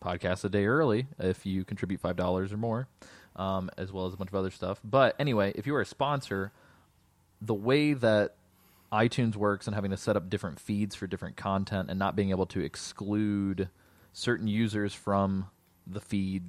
[0.00, 2.86] podcasts a day early if you contribute $5 or more,
[3.36, 4.80] um, as well as a bunch of other stuff.
[4.84, 6.52] But anyway, if you are a sponsor,
[7.40, 8.36] the way that
[8.94, 12.30] iTunes works and having to set up different feeds for different content and not being
[12.30, 13.68] able to exclude
[14.12, 15.46] certain users from
[15.86, 16.44] the feed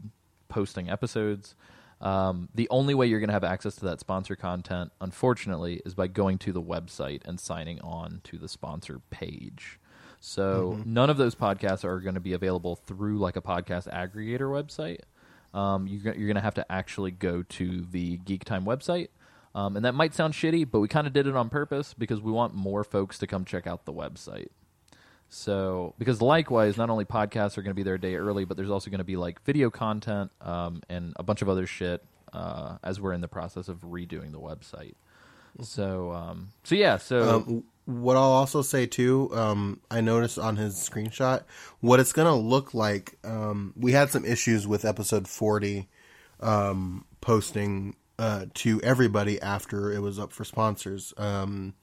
[0.47, 1.55] posting episodes.
[2.01, 5.95] Um, the only way you're going to have access to that sponsor content, unfortunately, is
[5.95, 9.79] by going to the website and signing on to the sponsor page.
[10.19, 14.49] So none of those podcasts are going to be available through like a podcast aggregator
[14.51, 14.99] website.
[15.53, 19.09] Um, you're, you're going to have to actually go to the Geek Time website.
[19.55, 22.19] Um, and that might sound shitty, but we kind of did it on purpose because
[22.21, 24.49] we want more folks to come check out the website.
[25.29, 28.57] So, because likewise, not only podcasts are going to be there a day early, but
[28.57, 32.03] there's also going to be like video content um, and a bunch of other shit
[32.33, 34.95] uh, as we're in the process of redoing the website.
[35.61, 40.57] So, um, so yeah, so Um, what I'll also say too, um, I noticed on
[40.57, 41.43] his screenshot
[41.79, 43.17] what it's gonna look like.
[43.23, 45.87] Um, we had some issues with episode forty
[46.41, 51.13] um, posting uh, to everybody after it was up for sponsors.
[51.17, 51.73] Um,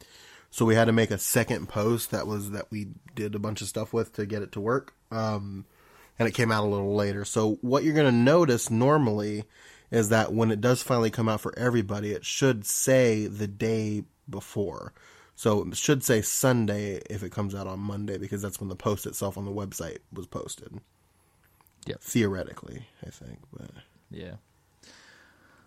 [0.51, 3.63] so we had to make a second post that was that we did a bunch
[3.63, 4.95] of stuff with to get it to work.
[5.11, 5.65] Um,
[6.19, 7.25] and it came out a little later.
[7.25, 9.45] So what you're going to notice normally
[9.91, 14.05] is that when it does finally come out for everybody, it should say the day
[14.29, 14.93] before.
[15.35, 18.77] So it should say Sunday if it comes out on Monday because that's when the
[18.77, 20.81] post itself on the website was posted.
[21.87, 22.01] Yep.
[22.01, 23.71] Theoretically, I think, but
[24.11, 24.35] Yeah.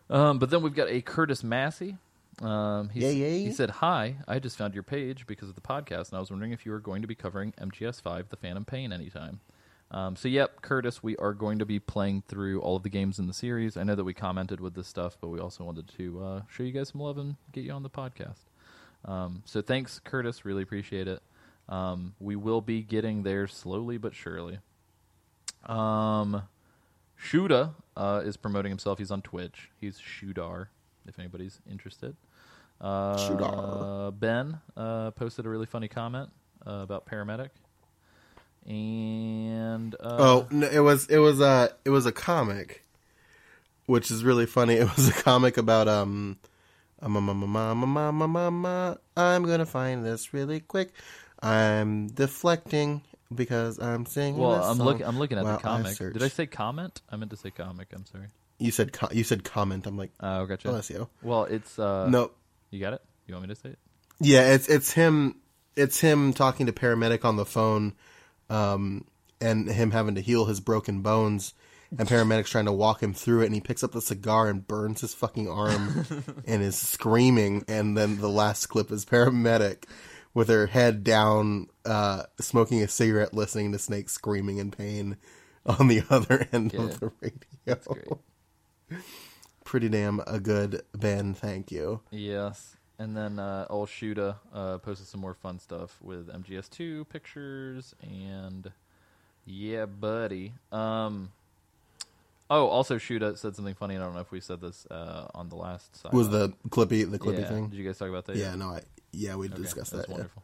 [0.10, 1.98] Um, but then we've got a Curtis Massey.
[2.42, 5.56] Um, he, Yeah, s- yeah, he said, Hi, I just found your page because of
[5.56, 8.36] the podcast, and I was wondering if you were going to be covering MGS5, The
[8.36, 9.40] Phantom Pain, anytime.
[9.92, 13.20] Um, so, yep, Curtis, we are going to be playing through all of the games
[13.20, 13.78] in the series.
[13.78, 16.64] I know that we commented with this stuff, but we also wanted to uh, show
[16.64, 18.40] you guys some love and get you on the podcast.
[19.06, 20.44] Um, so, thanks, Curtis.
[20.44, 21.22] Really appreciate it.
[21.70, 24.60] Um, we will be getting there slowly but surely.
[25.66, 26.44] Um,
[27.20, 28.98] Shuda uh, is promoting himself.
[29.00, 29.70] He's on Twitch.
[29.80, 30.68] He's Shudar,
[31.08, 32.16] if anybody's interested.
[32.82, 34.20] Uh, Shudar.
[34.20, 36.30] Ben uh, posted a really funny comment
[36.66, 37.50] uh, about paramedic.
[38.66, 42.84] And uh, Oh, no, it was it was a it was a comic,
[43.86, 44.76] which is really funny.
[44.76, 46.38] It was a comic about um,
[47.02, 50.60] um, um, um, um, um, um, um, um, um, uh, I'm gonna find this really
[50.60, 50.94] quick.
[51.42, 54.40] I'm deflecting because I'm singing.
[54.42, 55.06] well, I'm looking.
[55.06, 55.96] I'm looking at the comic.
[55.96, 56.14] search.
[56.14, 57.02] Did I say comment?
[57.10, 57.88] I meant to say comic.
[57.94, 58.28] I'm sorry.
[58.58, 59.86] You said co- you said comment.
[59.88, 60.70] I'm like, Oh, gotcha.
[60.70, 61.10] bless you.
[61.22, 62.32] Well, it's uh, No,
[62.72, 63.02] You got it.
[63.28, 63.80] You want me to say it?
[64.20, 65.36] Yeah, it's it's him.
[65.76, 67.94] It's him talking to paramedic on the phone,
[68.50, 69.06] um,
[69.42, 71.54] and him having to heal his broken bones,
[71.98, 74.66] and paramedic's trying to walk him through it, and he picks up the cigar and
[74.66, 76.06] burns his fucking arm,
[76.48, 77.66] and is screaming.
[77.68, 79.84] And then the last clip is paramedic
[80.36, 85.18] with her head down, uh, smoking a cigarette, listening to Snake screaming in pain
[85.66, 86.82] on the other end Yeah.
[86.82, 88.20] of the radio.
[89.64, 91.34] Pretty damn a good Ben.
[91.34, 92.02] Thank you.
[92.12, 92.76] Yes.
[93.00, 98.72] And then uh, old Shuda uh, posted some more fun stuff with MGS2 pictures and
[99.46, 100.54] yeah, buddy.
[100.72, 101.32] Um,
[102.50, 103.96] oh, also Shuda said something funny.
[103.96, 106.14] I don't know if we said this uh, on the last side.
[106.14, 107.50] Was the clippy the clippy yeah.
[107.50, 107.68] thing?
[107.68, 108.38] Did you guys talk about that?
[108.38, 108.82] Yeah, no, I
[109.16, 110.10] yeah we Okay, discussed that's that.
[110.12, 110.16] yeah.
[110.16, 110.44] wonderful.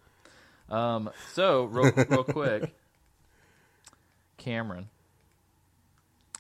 [0.70, 2.74] Um, so real, real quick,
[4.38, 4.88] Cameron,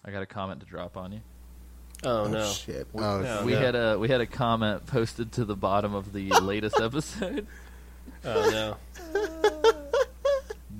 [0.06, 1.22] I got a comment to drop on you.
[2.04, 2.46] Oh, Oh no.
[2.52, 2.88] shit!
[2.94, 3.44] We- Oh, no.
[3.46, 7.46] we had a we had a comment posted to the bottom of the latest episode.
[8.26, 8.78] Oh no.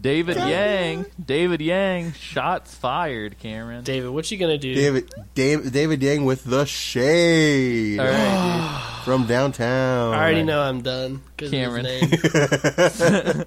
[0.02, 3.38] David Yang, David Yang, shots fired.
[3.38, 3.84] Cameron.
[3.84, 4.74] David, what you gonna do?
[4.74, 10.14] David Dave, David Yang with the shade All right, from downtown.
[10.16, 11.22] I already know I'm done.
[11.38, 11.84] 'cause of his Cameron.
[11.84, 12.10] name.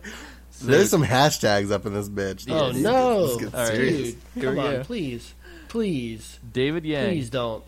[0.62, 2.46] There's some hashtags up in this bitch.
[2.48, 2.82] oh dude.
[2.82, 3.68] no, Let's get All right.
[3.74, 3.96] serious.
[4.12, 4.16] dude!
[4.34, 4.84] Here Come we on, go.
[4.84, 5.34] please,
[5.68, 6.38] please.
[6.52, 7.08] David Yang.
[7.10, 7.64] please don't.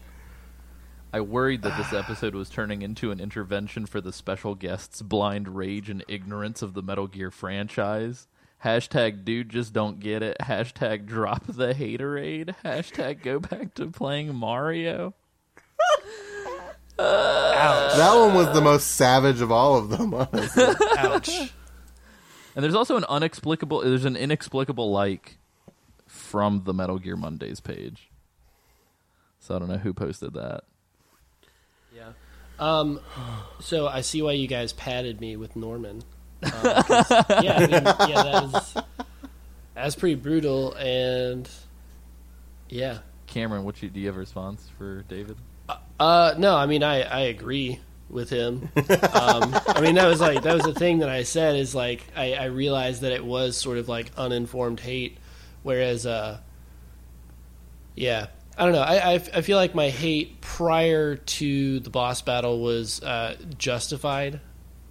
[1.13, 5.49] I worried that this episode was turning into an intervention for the special guest's blind
[5.57, 8.29] rage and ignorance of the Metal Gear franchise.
[8.65, 10.37] Hashtag dude just don't get it.
[10.41, 12.55] Hashtag drop the haterade.
[12.65, 15.15] Hashtag go back to playing Mario.
[16.99, 17.97] Ouch.
[17.97, 20.15] That one was the most savage of all of them.
[20.15, 20.65] Honestly.
[20.99, 21.53] Ouch.
[22.55, 25.37] And there's also an unexplicable there's an inexplicable like
[26.07, 28.11] from the Metal Gear Mondays page.
[29.39, 30.63] So I don't know who posted that.
[31.95, 32.13] Yeah.
[32.59, 33.01] Um.
[33.61, 36.03] So I see why you guys padded me with Norman.
[36.47, 37.11] Um, 'cause-
[37.43, 37.57] yeah.
[37.57, 37.71] I mean,
[38.11, 38.23] yeah.
[38.23, 38.77] That was
[39.75, 41.49] that's pretty brutal, and
[42.69, 42.99] yeah.
[43.27, 45.37] Cameron, what you do you have a response for David?
[45.99, 46.35] Uh.
[46.39, 46.57] No.
[46.57, 48.69] I mean, I I agree with him.
[48.77, 49.55] Um.
[49.67, 52.35] I mean, that was like that was the thing that I said is like I
[52.35, 55.19] I realized that it was sort of like uninformed hate,
[55.63, 56.39] whereas uh.
[57.95, 58.27] Yeah.
[58.59, 58.81] I don't know.
[58.81, 64.41] I, I, I feel like my hate prior to the boss battle was uh, justified,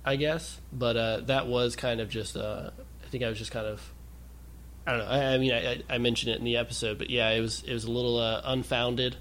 [0.05, 0.59] I guess.
[0.71, 2.37] But uh, that was kind of just.
[2.37, 2.69] Uh,
[3.03, 3.81] I think I was just kind of.
[4.87, 5.07] I don't know.
[5.07, 7.73] I, I mean, I, I mentioned it in the episode, but yeah, it was it
[7.73, 9.17] was a little uh, unfounded,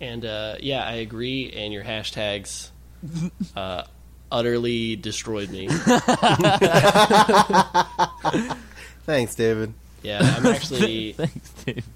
[0.00, 1.52] and uh, yeah, I agree.
[1.54, 2.70] And your hashtags
[3.56, 3.84] uh,
[4.32, 5.68] utterly destroyed me.
[9.06, 9.74] Thanks, David.
[10.02, 11.86] Yeah, I'm actually Thanks, Dave.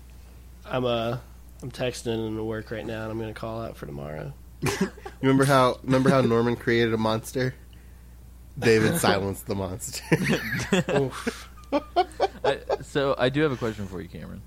[0.64, 1.18] I'm uh
[1.62, 4.32] I'm texting into work right now, and I'm going to call out for tomorrow.
[5.20, 7.54] Remember how remember how Norman created a monster?
[8.58, 10.02] David silenced the monster.
[12.44, 14.42] I, so I do have a question for you, Cameron.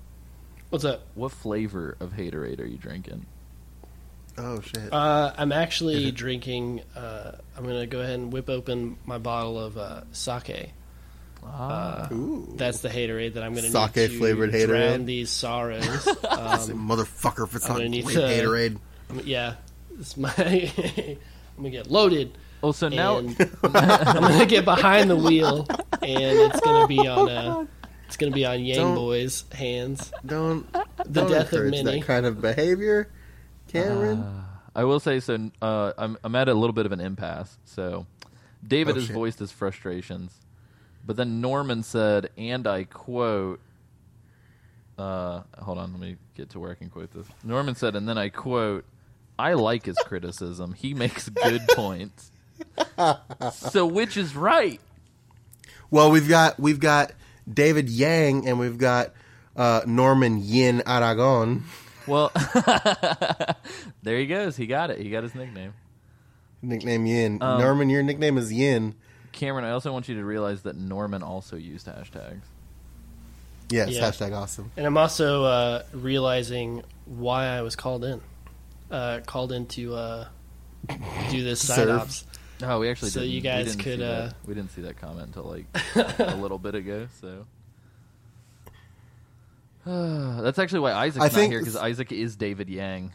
[0.70, 1.06] What's up?
[1.14, 3.26] What flavor of Haterade are you drinking?
[4.38, 4.92] oh shit!
[4.92, 6.82] Uh, I'm actually drinking.
[6.96, 10.72] Uh, I'm gonna go ahead and whip open my bottle of uh, sake.
[11.44, 15.06] Ah, Ooh, That's the haterade that I'm gonna Sake need to flavored drown Haterade?
[15.06, 15.84] these sorrows.
[16.04, 17.44] Say, Um, motherfucker!
[17.48, 18.78] If it's I'm not gonna need to- Haterade,
[19.10, 19.54] I'm- yeah,
[19.98, 20.32] it's my.
[20.38, 21.16] I'm
[21.64, 26.86] gonna get loaded, well, so now I'm gonna get behind the wheel, and it's gonna
[26.86, 27.28] be on.
[27.28, 27.66] Uh,
[28.06, 30.12] it's gonna be on Yang Don't- Boy's hands.
[30.24, 32.00] don't The don't death of encourage many.
[32.00, 33.10] that kind of behavior,
[33.68, 34.44] Cameron.
[34.74, 35.50] I will say so.
[35.60, 37.58] Uh, I'm I'm at a little bit of an impasse.
[37.64, 38.06] So
[38.66, 39.14] David Oh, has shit.
[39.14, 40.32] voiced his frustrations,
[41.06, 43.60] but then Norman said, and I quote.
[44.98, 47.26] Uh, hold on, let me get to where I can quote this.
[47.42, 48.84] Norman said, and then I quote,
[49.38, 50.74] "I like his criticism.
[50.74, 52.30] He makes good points."
[53.52, 54.80] so which is right?
[55.90, 57.12] Well, we've got we've got
[57.52, 59.12] David Yang and we've got
[59.56, 61.64] uh, Norman Yin Aragon.
[62.06, 62.32] Well,
[64.02, 64.56] there he goes.
[64.56, 64.98] He got it.
[64.98, 65.74] He got his nickname.
[66.62, 67.42] Nickname Yin.
[67.42, 68.94] Um, Norman, your nickname is Yin.
[69.32, 72.42] Cameron, I also want you to realize that Norman also used hashtags.
[73.70, 74.10] Yes, Yeah.
[74.10, 74.70] hashtag awesome.
[74.76, 78.20] And I'm also uh, realizing why I was called in.
[78.90, 80.28] Uh, called in to uh,
[81.30, 82.00] do this side Serve.
[82.02, 82.24] ops.
[82.64, 84.28] Oh, we actually So didn't, you we guys didn't could, see that.
[84.28, 85.66] uh, we didn't see that comment until like
[86.20, 87.08] a little bit ago.
[87.20, 87.44] So
[89.84, 93.12] that's actually why Isaac's I not think- here because Isaac is David Yang.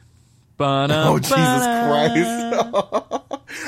[0.60, 3.24] Oh Jesus Christ!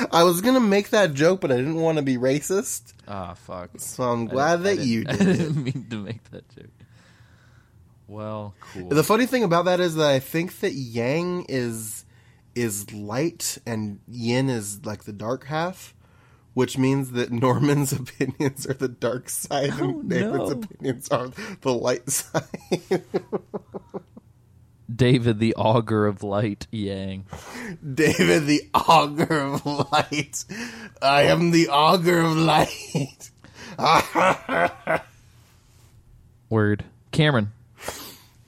[0.12, 3.70] I was gonna make that joke, but I didn't want to be racist, Ah, fuck.
[3.78, 6.66] so I'm glad that you didn't- I didn't mean to make that joke.
[8.08, 8.88] Well, cool.
[8.88, 11.99] The funny thing about that is that I think that Yang is
[12.54, 15.94] is light and Yin is like the dark half,
[16.54, 20.50] which means that Norman's opinions are the dark side Oh, and David's no.
[20.50, 21.28] opinions are
[21.60, 23.02] the light side.
[24.94, 27.24] David, the augur of light, Yang.
[27.94, 30.44] David, the augur of light.
[31.00, 33.30] I am the augur of light.
[36.48, 36.84] Word.
[37.12, 37.52] Cameron,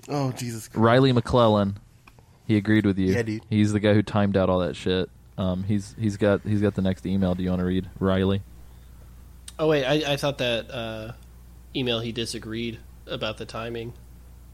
[0.09, 0.79] Oh Jesus Christ!
[0.83, 1.79] Riley McClellan.
[2.53, 3.15] He agreed with you.
[3.15, 3.43] Yeah, dude.
[3.49, 5.09] He's the guy who timed out all that shit.
[5.39, 7.35] Um, he's he's got he's got the next email.
[7.35, 8.43] Do you want to read Riley?
[9.59, 11.13] Oh wait, I, I thought that uh,
[11.75, 13.95] email he disagreed about the timing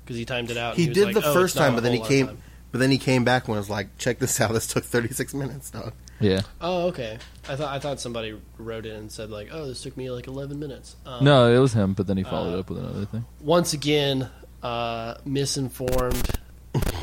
[0.05, 0.77] because he timed it out.
[0.77, 2.27] and He did like, the "Oh, first time, but then he whole lot of came.
[2.29, 2.39] time."
[2.71, 4.53] But then he came back and was like, "Check this out.
[4.53, 6.43] This took 36 minutes, dog." Yeah.
[6.61, 7.19] Oh, okay.
[7.49, 10.29] I thought I thought somebody wrote in and said like, "Oh, this took me like
[10.29, 13.07] 11 minutes." Um, No, it was him, but then he followed Uh, up with another
[13.07, 13.25] thing.
[13.41, 14.29] Once again,
[14.63, 16.31] uh, misinformed.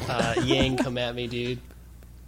[0.07, 1.59] Uh, Yang, come at me, dude.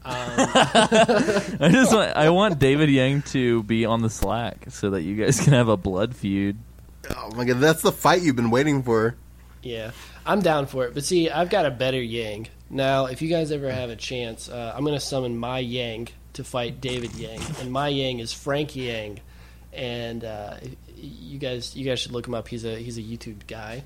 [0.04, 5.02] Um, I just want I want David Yang to be on the Slack so that
[5.02, 6.58] you guys can have a blood feud.
[7.16, 9.16] Oh my god, that's the fight you've been waiting for.
[9.62, 9.92] Yeah,
[10.26, 10.94] I'm down for it.
[10.94, 12.48] But see, I've got a better Yang.
[12.70, 16.10] Now, if you guys ever have a chance, uh, I'm going to summon my Yang
[16.34, 19.20] to fight David Yang, and my Yang is Frank Yang.
[19.74, 20.56] And uh,
[20.96, 22.48] you guys, you guys should look him up.
[22.48, 23.84] He's a he's a YouTube guy.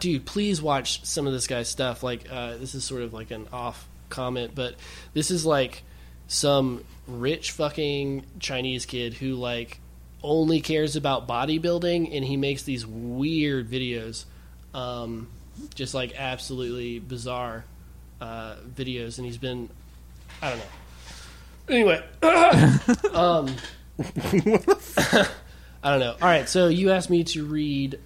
[0.00, 2.02] Dude, please watch some of this guy's stuff.
[2.02, 4.74] Like, uh, this is sort of like an off comment, but
[5.14, 5.82] this is like
[6.26, 9.80] some rich fucking Chinese kid who like
[10.22, 14.24] only cares about bodybuilding, and he makes these weird videos
[14.74, 15.28] um,
[15.74, 17.64] just like absolutely bizarre
[18.20, 19.68] uh, videos, and he's been,
[20.42, 20.64] I don't know.
[21.68, 22.02] Anyway,
[23.12, 23.54] um,
[25.82, 26.16] I don't know.
[26.20, 27.98] All right, so you asked me to read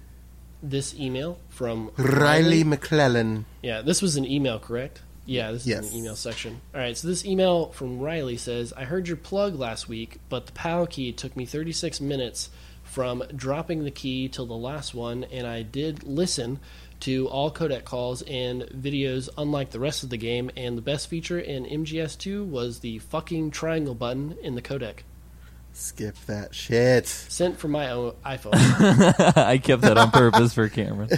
[0.63, 3.45] this email from Riley McClellan.
[3.63, 5.01] yeah, this was an email, correct?
[5.25, 5.91] Yeah, this is Yes.
[5.91, 6.59] an email section.
[6.73, 10.45] All right, so this email from Riley says, I heard your plug last week, but
[10.47, 12.49] the PAL key took me 36 minutes
[12.83, 16.59] from dropping the key till the last one, and I did listen
[17.01, 21.07] to all codec calls and videos unlike the rest of the game, and the best
[21.09, 24.99] feature in MGS2 was the fucking triangle button in the codec.
[25.75, 27.05] Skip that shit.
[27.05, 28.53] Sent from my own iPhone.
[29.37, 31.09] I kept that on purpose for Cameron.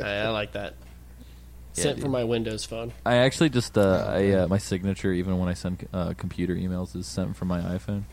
[0.00, 0.74] I, I like that.
[1.74, 2.04] Yeah, Sent dude.
[2.04, 2.92] from my Windows phone.
[3.04, 6.94] I actually just uh, I uh, my signature even when I send uh, computer emails
[6.94, 8.04] is sent from my iPhone.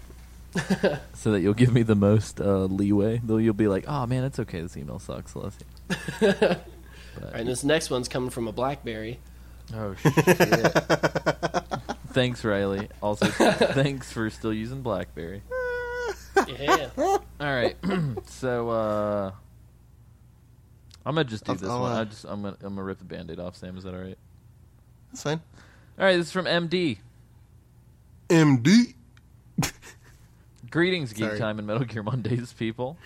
[1.14, 3.22] so that you'll give me the most uh, leeway.
[3.24, 4.62] Though you'll be like, "Oh man, it's okay.
[4.62, 5.58] This email sucks." Let's.
[6.22, 6.58] All right,
[7.36, 9.20] and this next one's coming from a BlackBerry.
[9.74, 10.14] Oh shit!
[12.10, 12.90] thanks, Riley.
[13.02, 15.42] Also, thanks for still using BlackBerry.
[16.48, 16.90] Yeah.
[16.98, 17.76] All right,
[18.26, 19.32] so uh,
[21.06, 21.92] I'm gonna just do I'll- this I'll, one.
[21.92, 23.56] uh, I just I'm gonna I'm gonna rip the band-aid off.
[23.56, 24.18] Sam, is that all right?
[25.12, 25.42] That's fine.
[26.00, 26.98] All right, this is from MD.
[28.30, 28.96] MD.
[30.72, 31.40] Greetings, Geek Sorry.
[31.40, 32.98] Time and Metal Gear Mondays, people.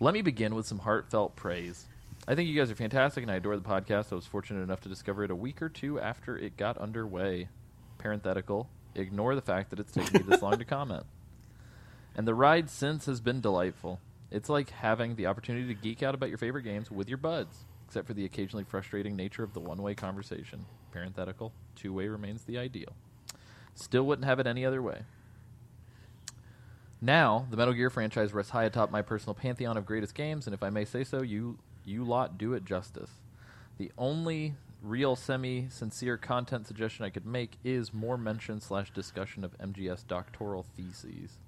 [0.00, 1.86] Let me begin with some heartfelt praise.
[2.28, 4.12] I think you guys are fantastic, and I adore the podcast.
[4.12, 7.48] I was fortunate enough to discover it a week or two after it got underway.
[7.96, 11.04] Parenthetical, ignore the fact that it's taken me this long to comment.
[12.14, 13.98] And the ride since has been delightful.
[14.30, 17.64] It's like having the opportunity to geek out about your favorite games with your buds,
[17.86, 20.66] except for the occasionally frustrating nature of the one way conversation.
[20.92, 22.92] Parenthetical, two way remains the ideal.
[23.74, 25.00] Still wouldn't have it any other way.
[27.00, 30.52] Now, the Metal Gear franchise rests high atop my personal pantheon of greatest games, and
[30.52, 33.10] if I may say so, you you lot do it justice.
[33.78, 39.56] The only real semi-sincere content suggestion I could make is more mention slash discussion of
[39.58, 41.38] MGS doctoral theses.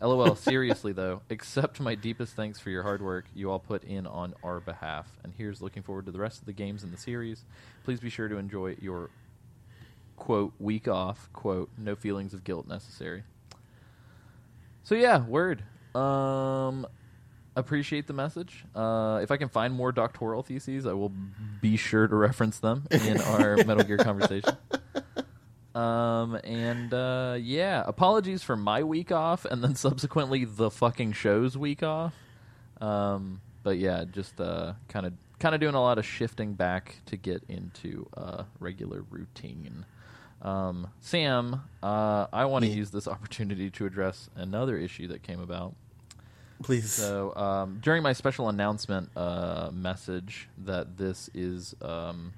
[0.00, 4.06] LOL, seriously though, accept my deepest thanks for your hard work you all put in
[4.06, 5.06] on our behalf.
[5.22, 7.44] And here's looking forward to the rest of the games in the series.
[7.84, 9.10] Please be sure to enjoy your
[10.16, 13.22] quote week off, quote, no feelings of guilt necessary.
[14.82, 15.62] So yeah, word.
[15.94, 16.86] Um,
[17.56, 18.64] appreciate the message.
[18.74, 21.12] Uh, if I can find more doctoral theses, I will
[21.60, 24.56] be sure to reference them in our Metal Gear conversation.
[25.74, 31.56] Um, and uh, yeah, apologies for my week off, and then subsequently the fucking show's
[31.56, 32.12] week off.
[32.80, 36.96] Um, but yeah, just uh, kind of kind of doing a lot of shifting back
[37.06, 39.86] to get into uh, regular routine.
[40.42, 42.76] Um, Sam, uh, I want to Yeah.
[42.76, 45.74] use this opportunity to address another issue that came about.
[46.62, 46.92] Please.
[46.92, 52.32] So um, during my special announcement uh, message that this is um,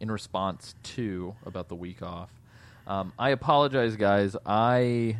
[0.00, 2.30] in response to about the week off,
[2.86, 4.36] um, I apologize, guys.
[4.44, 5.16] I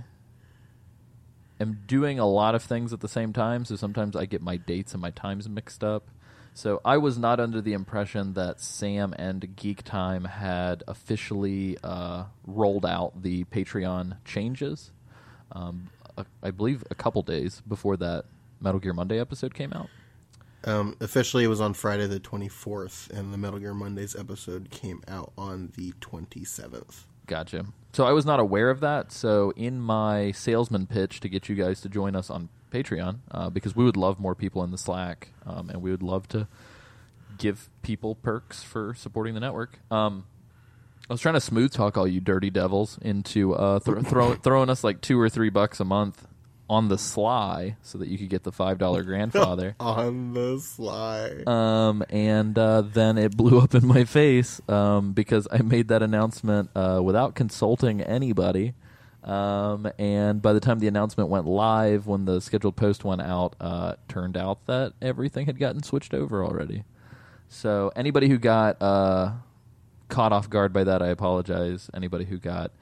[1.59, 4.57] am doing a lot of things at the same time, so sometimes I get my
[4.57, 6.09] dates and my times mixed up.
[6.53, 12.24] So I was not under the impression that Sam and Geek Time had officially uh,
[12.47, 14.91] rolled out the Patreon changes.
[15.53, 18.25] Um, a- I believe a couple days before that
[18.61, 19.89] Metal Gear Monday episode came out.
[20.65, 25.03] Um, officially, it was on Friday the 24th, and the Metal Gear Mondays episode came
[25.09, 27.05] out on the 27th.
[27.27, 27.65] Gotcha.
[27.93, 29.11] So I was not aware of that.
[29.13, 33.51] So in my salesman pitch to get you guys to join us on Patreon, uh,
[33.51, 36.47] because we would love more people in the Slack, um, and we would love to
[37.39, 39.79] give people perks for supporting the network.
[39.91, 40.27] Um,
[41.11, 44.71] I was trying to smooth talk all you dirty devils into uh, th- throw- throwing
[44.71, 46.25] us like two or three bucks a month
[46.69, 49.75] on the sly, so that you could get the five dollar grandfather.
[49.81, 51.43] On the sly.
[51.45, 56.01] Um, and uh, then it blew up in my face um, because I made that
[56.01, 58.75] announcement uh, without consulting anybody.
[59.25, 63.57] Um, and by the time the announcement went live, when the scheduled post went out,
[63.61, 66.85] uh, turned out that everything had gotten switched over already.
[67.49, 69.33] So anybody who got uh,
[70.11, 71.89] caught off guard by that, I apologize.
[71.95, 72.73] Anybody who got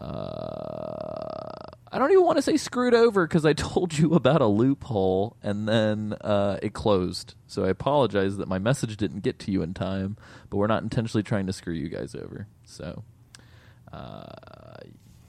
[0.00, 1.50] uh,
[1.92, 5.36] I don't even want to say screwed over because I told you about a loophole
[5.42, 7.34] and then uh, it closed.
[7.46, 10.16] So I apologize that my message didn't get to you in time,
[10.48, 12.46] but we're not intentionally trying to screw you guys over.
[12.64, 13.04] So,
[13.92, 14.76] uh,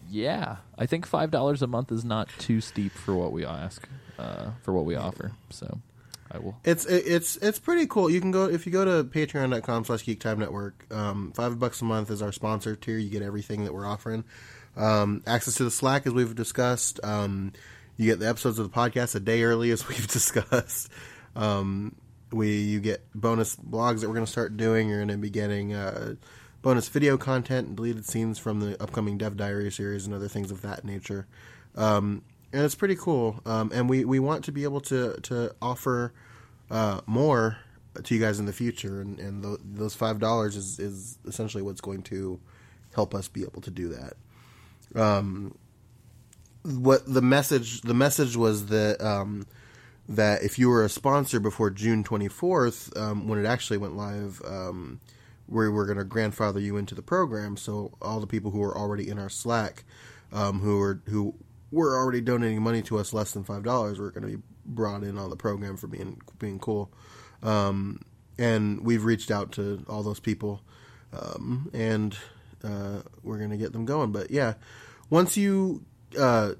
[0.10, 3.88] yeah, I think five dollars a month is not too steep for what we ask,
[4.20, 5.32] uh, for what we offer.
[5.50, 5.80] So,
[6.34, 6.58] I will.
[6.64, 8.10] It's it's it's pretty cool.
[8.10, 10.86] You can go if you go to patreon.com slash geek time network.
[10.92, 12.98] Um, five bucks a month is our sponsor tier.
[12.98, 14.24] You get everything that we're offering.
[14.78, 17.02] Um, access to the Slack as we've discussed.
[17.04, 17.52] Um,
[17.98, 20.90] you get the episodes of the podcast a day early as we've discussed.
[21.36, 21.96] Um,
[22.32, 24.88] we you get bonus blogs that we're going to start doing.
[24.88, 26.16] You're going to be getting uh,
[26.62, 30.52] bonus video content and deleted scenes from the upcoming Dev Diary series and other things
[30.52, 31.28] of that nature.
[31.76, 32.24] Um,
[32.54, 33.42] and it's pretty cool.
[33.46, 36.14] Um, and we, we want to be able to to offer
[36.70, 37.58] uh, more
[38.04, 41.64] to you guys in the future, and, and th- those five dollars is, is essentially
[41.64, 42.40] what's going to
[42.96, 44.14] help us be able to do that.
[44.96, 45.56] Um,
[46.64, 49.46] what the message the message was that um,
[50.08, 53.96] that if you were a sponsor before June twenty fourth, um, when it actually went
[53.96, 55.00] live, um,
[55.48, 57.58] we were going to grandfather you into the program.
[57.58, 59.84] So all the people who are already in our Slack,
[60.32, 61.34] um, who are who
[61.72, 65.04] were already donating money to us less than five dollars, were going to be brought
[65.04, 66.92] in on the program for being being cool.
[67.42, 68.02] Um,
[68.38, 70.62] and we've reached out to all those people,
[71.14, 72.18] um, and
[72.64, 74.12] uh, we're going to get them going.
[74.12, 74.56] But yeah,
[75.10, 75.86] once you
[76.20, 76.54] uh,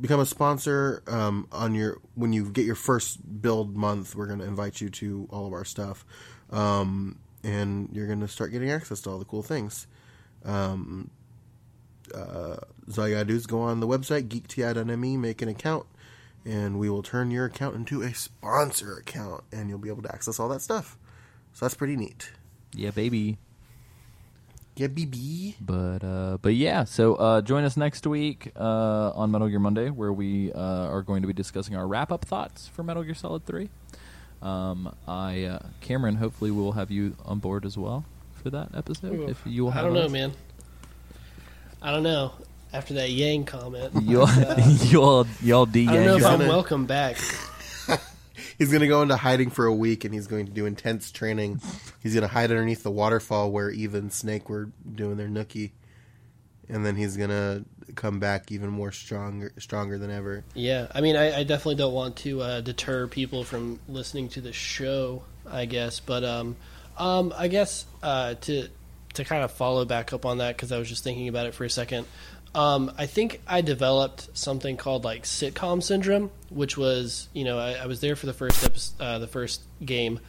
[0.00, 4.40] become a sponsor um, on your when you get your first billed month, we're going
[4.40, 6.04] to invite you to all of our stuff,
[6.50, 9.86] um, and you're going to start getting access to all the cool things.
[12.12, 12.56] Uh,
[12.90, 15.86] so all you gotta do is go on the website geekti.me, make an account,
[16.44, 20.12] and we will turn your account into a sponsor account, and you'll be able to
[20.12, 20.98] access all that stuff.
[21.52, 22.30] So that's pretty neat.
[22.74, 23.38] Yeah, baby.
[24.76, 25.54] Yeah, BB.
[25.60, 29.88] But uh, but yeah, so uh, join us next week uh, on Metal Gear Monday,
[29.88, 33.14] where we uh, are going to be discussing our wrap up thoughts for Metal Gear
[33.14, 33.70] Solid Three.
[34.42, 38.04] Um, I uh, Cameron, hopefully we will have you on board as well
[38.42, 39.30] for that episode.
[39.30, 40.10] If you will, I have don't know, us.
[40.10, 40.32] man.
[41.84, 42.32] I don't know.
[42.72, 44.28] After that Yang comment, You'll
[44.86, 47.18] you'll y'all de I don't know if I'm welcome back.
[48.58, 51.60] He's gonna go into hiding for a week, and he's going to do intense training.
[52.02, 55.72] He's gonna hide underneath the waterfall where Eva and Snake were doing their nookie,
[56.68, 57.64] and then he's gonna
[57.96, 60.44] come back even more stronger, stronger than ever.
[60.54, 64.40] Yeah, I mean, I, I definitely don't want to uh, deter people from listening to
[64.40, 65.24] the show.
[65.46, 66.56] I guess, but um,
[66.96, 68.68] um, I guess uh, to
[69.14, 71.54] to kind of follow back up on that because I was just thinking about it
[71.54, 72.06] for a second.
[72.54, 77.72] Um, I think I developed something called like sitcom syndrome, which was you know I,
[77.72, 80.20] I was there for the first episode, uh, the first game,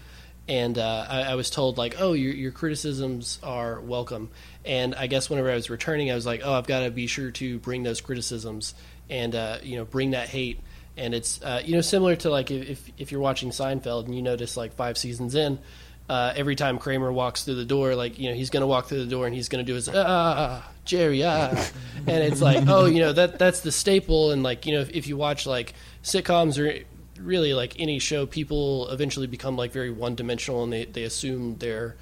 [0.48, 4.30] and uh, I, I was told like, oh, your, your criticisms are welcome.
[4.64, 7.06] And I guess whenever I was returning, I was like, oh, I've got to be
[7.08, 8.74] sure to bring those criticisms
[9.10, 10.60] and uh, you know bring that hate.
[10.98, 14.22] And it's uh, you know similar to like if if you're watching Seinfeld and you
[14.22, 15.60] notice like five seasons in.
[16.08, 18.88] Uh, every time Kramer walks through the door, like you know, he's going to walk
[18.88, 21.50] through the door and he's going to do his ah Jerry ah,
[22.08, 24.92] and it's like oh you know that that's the staple and like you know if,
[24.92, 26.86] if you watch like sitcoms or
[27.20, 31.58] really like any show, people eventually become like very one dimensional and they they assume
[31.58, 31.96] their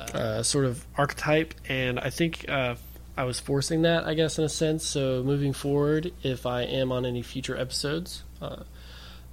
[0.00, 1.54] uh, sort of archetype.
[1.68, 2.76] And I think uh,
[3.16, 4.84] I was forcing that, I guess, in a sense.
[4.86, 8.22] So moving forward, if I am on any future episodes.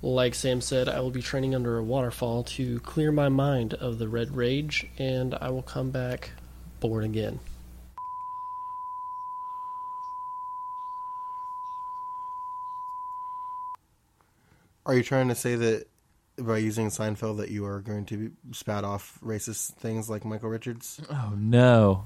[0.05, 3.97] Like Sam said, I will be training under a waterfall to clear my mind of
[3.97, 6.29] the red rage, and I will come back
[6.79, 7.39] born again.
[14.85, 15.87] Are you trying to say that
[16.37, 20.99] by using Seinfeld that you are going to spout off racist things like Michael Richards?
[21.09, 22.05] Oh no.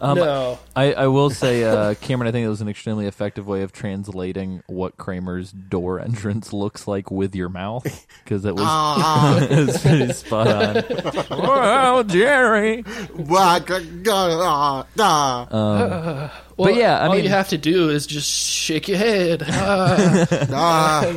[0.00, 3.46] Um, no, I, I will say, uh, Cameron, I think it was an extremely effective
[3.46, 8.64] way of translating what Kramer's door entrance looks like with your mouth, because it was,
[8.66, 10.84] Ah, it was pretty spot on.
[11.30, 12.84] oh, Jerry.
[13.16, 18.06] Wah, ga, ga, ah, ah, well, yeah, I all mean- you have to do is
[18.06, 19.42] just shake your head.
[20.50, 21.12] Ah.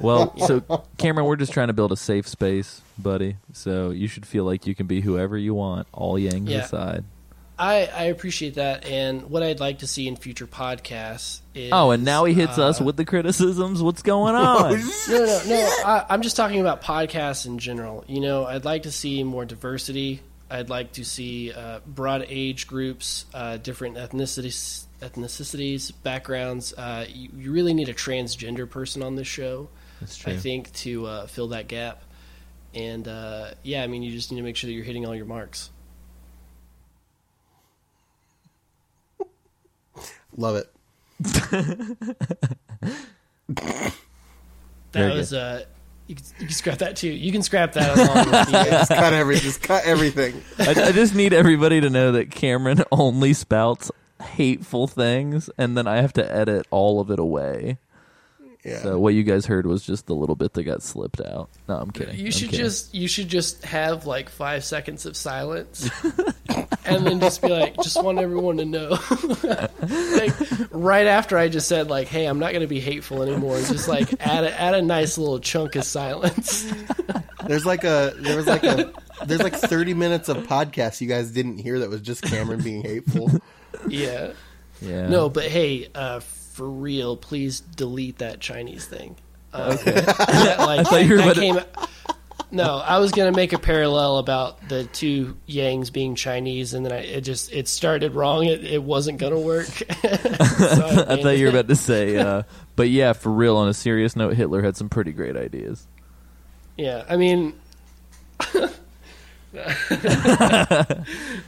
[0.00, 0.60] Well, so
[0.98, 3.36] Cameron, we're just trying to build a safe space, buddy.
[3.52, 6.64] So you should feel like you can be whoever you want, all yangs Yeah.
[6.64, 7.04] aside.
[7.58, 11.70] I, I appreciate that, and what I'd like to see in future podcasts is.
[11.72, 13.80] Oh, and now he hits uh, us with the criticisms.
[13.82, 14.72] What's going on?
[15.08, 15.68] No, no, no.
[15.84, 18.04] I, I'm just talking about podcasts in general.
[18.08, 20.22] You know, I'd like to see more diversity.
[20.50, 26.72] I'd like to see uh, broad age groups, uh, different ethnicities, ethnicities, backgrounds.
[26.72, 29.68] Uh, you, you really need a transgender person on this show,
[30.02, 30.32] That's true.
[30.32, 32.02] I think, to uh, fill that gap.
[32.74, 35.14] And uh, yeah, I mean, you just need to make sure that you're hitting all
[35.14, 35.70] your marks.
[40.36, 40.68] Love it.
[44.92, 45.64] That Very was uh,
[46.06, 47.08] you can, you can scrap that too.
[47.08, 48.50] You can scrap that along with.
[48.70, 50.42] Just cut every, just cut everything.
[50.58, 53.90] I, I just need everybody to know that Cameron only spouts
[54.20, 57.78] hateful things, and then I have to edit all of it away.
[58.64, 58.80] Yeah.
[58.80, 61.50] So what you guys heard was just the little bit that got slipped out.
[61.68, 62.16] No, I'm kidding.
[62.16, 62.64] You I'm should kidding.
[62.64, 65.90] just you should just have like five seconds of silence,
[66.84, 68.90] and then just be like, just want everyone to know,
[70.16, 70.32] like
[70.70, 73.56] right after I just said like, hey, I'm not going to be hateful anymore.
[73.56, 76.72] Just like add a, add a nice little chunk of silence.
[77.46, 78.92] There's like a there was like a
[79.26, 82.82] there's like 30 minutes of podcast you guys didn't hear that was just Cameron being
[82.82, 83.30] hateful.
[83.88, 84.32] yeah,
[84.80, 85.08] yeah.
[85.08, 86.20] no, but hey, uh,
[86.52, 89.16] for real, please delete that Chinese thing.
[89.52, 91.60] Uh, that, like, thought you were that about to- came.
[92.54, 96.92] No, I was gonna make a parallel about the two Yangs being Chinese, and then
[96.92, 98.44] I, it just it started wrong.
[98.44, 99.68] It, it wasn't gonna work.
[100.02, 102.42] So I thought you were about to say, uh,
[102.76, 103.56] but yeah, for real.
[103.56, 105.86] On a serious note, Hitler had some pretty great ideas.
[106.76, 107.54] Yeah, I mean,
[108.54, 108.70] right.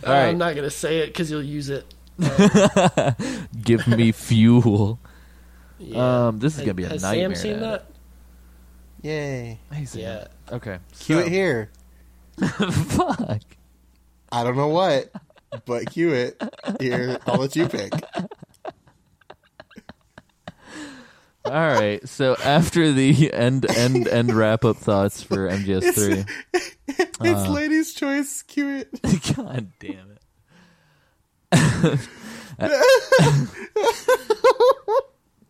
[0.05, 1.94] I'm not gonna say it because you'll use it.
[3.63, 4.99] Give me fuel.
[5.79, 6.27] Yeah.
[6.29, 7.35] Um, this is gonna be a Has nightmare.
[7.35, 7.87] Sam seen that?
[9.03, 9.59] Yay.
[9.71, 9.89] edit.
[9.95, 10.19] Hey, Yeah.
[10.21, 10.29] Sam.
[10.53, 10.79] Okay.
[11.01, 11.71] Cue so- it here.
[12.39, 13.43] Fuck.
[14.33, 15.11] I don't know what,
[15.67, 16.43] but cue it
[16.81, 17.19] here.
[17.27, 17.93] I'll let you pick.
[21.45, 22.07] All right.
[22.09, 26.25] So after the end end end wrap up thoughts for MGS three.
[27.21, 28.43] It's ladies' choice.
[28.43, 29.35] Cue it.
[29.37, 30.14] God damn it.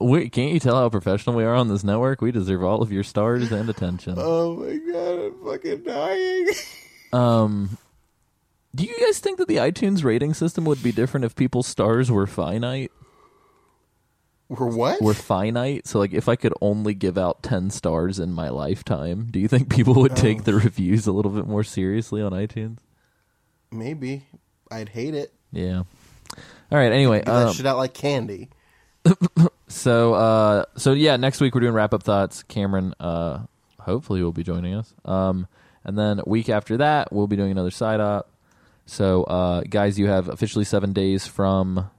[0.01, 2.21] Wait, can't you tell how professional we are on this network?
[2.21, 4.15] We deserve all of your stars and attention.
[4.19, 6.49] Oh my god, I'm fucking dying.
[7.13, 7.79] Um,
[8.75, 12.11] do you guys think that the iTunes rating system would be different if people's stars
[12.11, 12.91] were finite?
[14.49, 15.01] We're what?
[15.01, 15.87] Were finite?
[15.87, 19.47] So, like, if I could only give out ten stars in my lifetime, do you
[19.47, 22.79] think people would take the reviews a little bit more seriously on iTunes?
[23.71, 24.27] Maybe.
[24.73, 25.33] I'd hate it.
[25.55, 25.83] Yeah.
[26.73, 26.93] All right.
[26.93, 28.51] Anyway, Give that um, shit out like candy.
[29.75, 32.43] So uh so yeah, next week we're doing wrap up thoughts.
[32.45, 33.45] Cameron uh
[33.81, 34.95] hopefully will be joining us.
[35.05, 35.47] Um
[35.85, 38.31] and then a week after that we'll be doing another side op.
[38.87, 41.91] So uh guys, you have officially 7 days from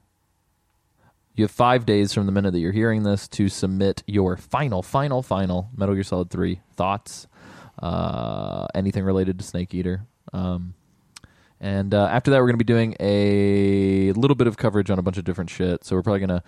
[1.35, 4.81] you have 5 days from the minute that you're hearing this to submit your final
[4.81, 7.27] final final Metal Gear Solid 3 thoughts.
[7.81, 10.05] Uh anything related to Snake Eater.
[10.31, 10.75] Um
[11.59, 14.99] and uh, after that, we're going to be doing a little bit of coverage on
[14.99, 15.83] a bunch of different shit.
[15.85, 16.43] So we're probably going to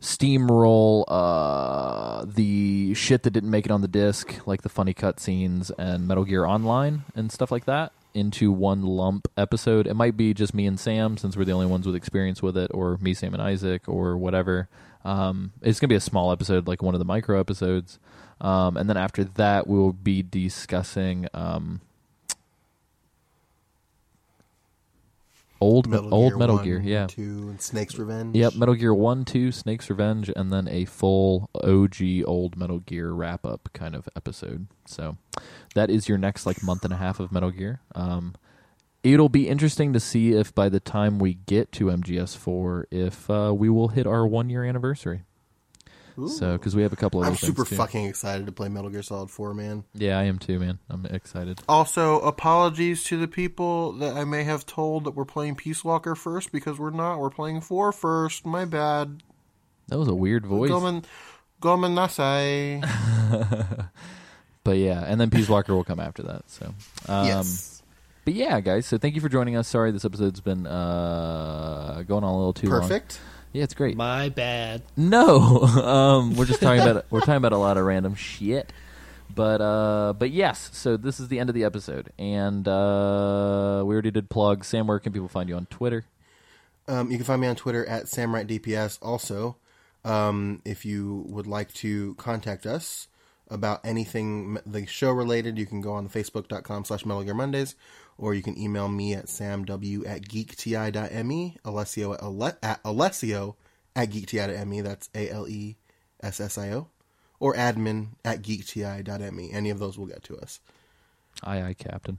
[0.00, 5.70] steamroll uh, the shit that didn't make it on the disc, like the funny cutscenes
[5.78, 9.86] and Metal Gear Online and stuff like that, into one lump episode.
[9.86, 12.56] It might be just me and Sam, since we're the only ones with experience with
[12.56, 14.68] it, or me, Sam, and Isaac, or whatever.
[15.04, 17.98] Um, it's going to be a small episode, like one of the micro episodes.
[18.40, 21.26] Um, and then after that, we will be discussing.
[21.34, 21.80] Um,
[25.60, 26.80] old Metal old Gear Metal 1, Gear.
[26.84, 27.06] Yeah.
[27.06, 28.36] 2, and Snake's Revenge.
[28.36, 31.96] Yep, Metal Gear 1, 2, Snake's Revenge, and then a full OG
[32.26, 34.66] old Metal Gear wrap up kind of episode.
[34.86, 35.16] So
[35.74, 37.80] that is your next like month and a half of Metal Gear.
[37.94, 38.34] Um,
[39.02, 43.52] it'll be interesting to see if by the time we get to MGS4, if uh,
[43.56, 45.22] we will hit our one year anniversary.
[46.26, 47.76] So, because we have a couple of I'm super too.
[47.76, 49.84] fucking excited to play Metal Gear Solid 4, man.
[49.94, 50.80] Yeah, I am too, man.
[50.90, 51.60] I'm excited.
[51.68, 56.16] Also, apologies to the people that I may have told that we're playing Peace Walker
[56.16, 57.20] first because we're not.
[57.20, 58.44] We're playing 4 first.
[58.44, 59.22] My bad.
[59.86, 60.70] That was a weird voice.
[60.70, 61.04] Gomen,
[61.60, 62.82] Gomen Nasai.
[64.68, 66.42] But yeah, and then Peace Walker will come after that.
[66.50, 66.74] So,
[67.06, 67.82] um, yes.
[68.26, 68.84] But yeah, guys.
[68.84, 69.66] So thank you for joining us.
[69.66, 72.82] Sorry, this episode's been uh, going on a little too long.
[72.82, 73.18] Perfect.
[73.52, 73.96] Yeah, it's great.
[73.96, 74.82] My bad.
[74.96, 78.72] No, um, we're just talking about we're talking about a lot of random shit.
[79.34, 83.94] But uh, but yes, so this is the end of the episode, and uh, we
[83.94, 84.64] already did plug.
[84.64, 86.04] Sam, where can people find you on Twitter?
[86.86, 88.98] Um, you can find me on Twitter at samwrightdps.
[89.02, 89.56] Also,
[90.04, 93.08] um, if you would like to contact us
[93.50, 97.74] about anything the show related, you can go on the facebook.com slash Metal Gear Mondays,
[98.18, 103.56] or you can email me at samw at geekti.me, Alessio at, Ale- at Alessio
[103.96, 106.88] at geekti.me, that's A-L-E-S-S-I-O,
[107.40, 109.50] or admin at geekti.me.
[109.52, 110.60] Any of those will get to us.
[111.44, 112.18] Aye, aye, Captain.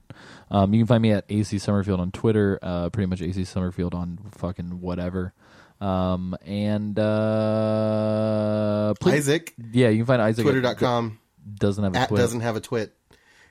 [0.49, 2.57] Um, you can find me at AC Summerfield on Twitter.
[2.61, 5.33] Uh, pretty much AC Summerfield on fucking whatever.
[5.81, 11.19] Um, and uh, please, Isaac, yeah, you can find Isaac at- twitter.com.
[11.55, 12.23] doesn't have a at Twitter.
[12.23, 12.95] doesn't have a twit.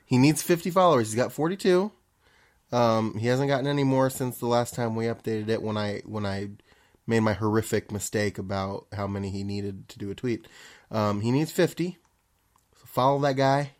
[0.06, 1.08] He needs 50 followers.
[1.08, 1.90] He's got 42.
[2.70, 6.02] Um, he hasn't gotten any more since the last time we updated it when I
[6.04, 6.50] when I
[7.06, 10.46] made my horrific mistake about how many he needed to do a tweet.
[10.90, 11.96] Um, he needs 50.
[12.76, 13.72] So follow that guy.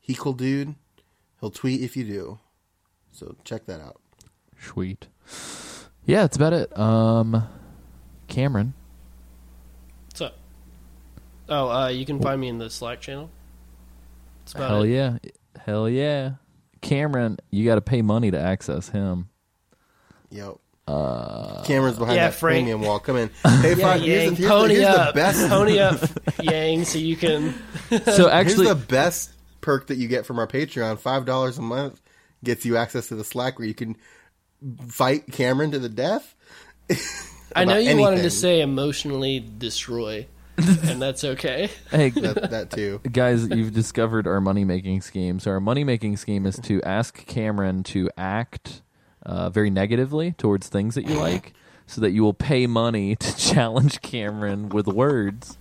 [0.00, 0.76] He cool dude.
[1.40, 2.38] He'll tweet if you do.
[3.12, 4.00] So check that out.
[4.60, 5.08] Sweet.
[6.04, 6.78] Yeah, that's about it.
[6.78, 7.48] Um,
[8.28, 8.74] Cameron.
[10.06, 10.38] What's up?
[11.48, 13.30] Oh, uh, you can find me in the Slack channel.
[14.44, 14.90] That's about Hell it.
[14.90, 15.18] yeah.
[15.64, 16.32] Hell yeah.
[16.86, 19.28] Cameron, you got to pay money to access him.
[20.30, 20.60] Yo.
[20.86, 22.64] Uh, Cameron's behind yeah, that Frank.
[22.64, 23.00] premium wall.
[23.00, 23.30] Come in.
[23.44, 26.00] Hey, Yeah, Frank, here's, Yang, the, here's, the, pony here's the up, best pony up,
[26.40, 27.54] Yang, so you can.
[28.04, 30.98] So actually, Here's the best perk that you get from our Patreon.
[31.00, 32.00] Five dollars a month
[32.44, 33.96] gets you access to the Slack where you can
[34.88, 36.34] fight Cameron to the death.
[37.56, 40.26] I know about you wanted to say emotionally destroy,
[40.84, 41.70] and that's okay.
[41.90, 43.00] hey, That, that too.
[43.12, 45.38] guys, you've discovered our money making scheme.
[45.40, 48.82] So our money making scheme is to ask Cameron to act
[49.24, 51.52] uh, very negatively towards things that you like,
[51.86, 55.58] so that you will pay money to challenge Cameron with words.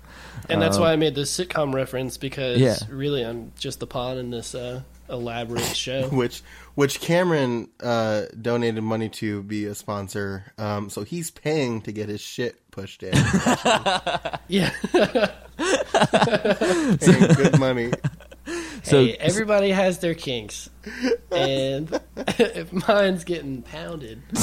[0.49, 2.75] And that's why I made the sitcom reference because Yeah.
[2.89, 6.07] really I'm just the pawn in this uh, elaborate show.
[6.09, 6.43] Which
[6.76, 10.53] which Cameron uh, donated money to be a sponsor.
[10.57, 13.13] Um, so he's paying to get his shit pushed in.
[14.47, 14.71] yeah.
[15.57, 17.91] Paying good money.
[18.83, 20.69] So hey, everybody has their kinks,
[21.31, 24.21] and if mine's getting pounded,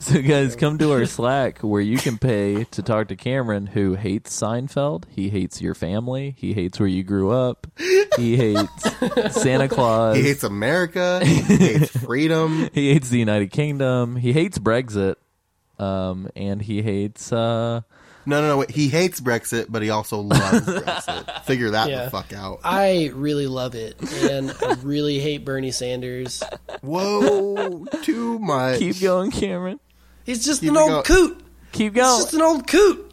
[0.00, 3.94] So, guys, come to our Slack where you can pay to talk to Cameron, who
[3.94, 5.04] hates Seinfeld.
[5.08, 6.34] He hates your family.
[6.36, 7.66] He hates where you grew up.
[8.18, 8.90] He hates
[9.30, 10.16] Santa Claus.
[10.16, 11.24] He hates America.
[11.24, 12.68] He hates freedom.
[12.74, 14.16] He hates the United Kingdom.
[14.16, 15.14] He hates Brexit.
[15.78, 17.32] Um, and he hates.
[17.32, 17.80] Uh,
[18.26, 18.56] No, no, no.
[18.58, 18.70] Wait.
[18.70, 21.42] He hates Brexit, but he also loves Brexit.
[21.44, 22.04] Figure that Yeah.
[22.04, 22.60] the fuck out.
[22.64, 23.96] I really love it,
[24.30, 26.42] and I really hate Bernie Sanders.
[26.82, 28.78] Whoa, too much.
[28.78, 29.80] keep going, Cameron.
[30.24, 31.02] He's just Keep an it old going.
[31.04, 31.40] coot.
[31.72, 32.04] Keep going.
[32.04, 32.22] He's going.
[32.22, 33.08] just an old coot.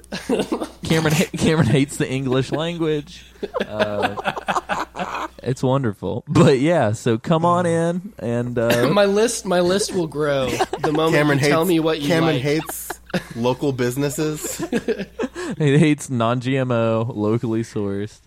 [0.84, 1.14] Cameron.
[1.14, 3.26] ha- Cameron hates the English language.
[3.66, 6.92] Uh, it's wonderful, but yeah.
[6.94, 11.38] So come on in and uh, my list, my list will grow the moment Cameron
[11.38, 11.48] you hates.
[11.50, 12.42] tell me what you Cameron like.
[12.44, 12.99] hates
[13.36, 14.58] local businesses.
[15.58, 18.20] he hates non-GMO, locally sourced.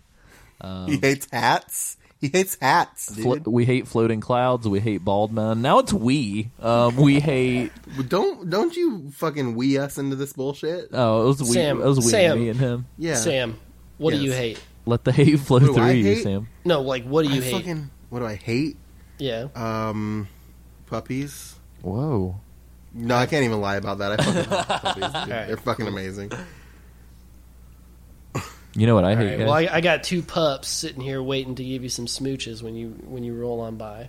[0.87, 1.97] he hates hats.
[2.21, 3.25] He hates hats, dude.
[3.25, 4.69] Flo- we hate floating clouds.
[4.69, 5.61] We hate bald men.
[5.61, 6.53] Now it's we.
[6.61, 7.73] Um, we hate.
[8.09, 10.91] don't don't you fucking we us into this bullshit?
[10.93, 11.47] Oh, it was we.
[11.49, 12.39] Sam, it was we, Sam.
[12.39, 12.87] me, and him.
[12.97, 13.59] yeah, Sam,
[13.99, 14.63] what do you hate?
[14.87, 16.15] Let the hate flow through I you.
[16.23, 16.49] Sam.
[16.65, 17.53] No, like what do I you hate?
[17.55, 18.77] fucking what do I hate?
[19.19, 20.29] Yeah, Um,
[20.87, 21.57] puppies.
[21.81, 22.37] Whoa.
[22.95, 24.13] No, I can't even lie about that.
[24.13, 25.05] I fucking love puppies.
[25.05, 25.29] Dude.
[25.49, 26.31] They're fucking amazing.
[28.75, 29.39] You know what I All hate, right.
[29.39, 29.47] guys?
[29.47, 32.75] Well, I, I got two pups sitting here waiting to give you some smooches when
[32.75, 34.09] you when you roll on by.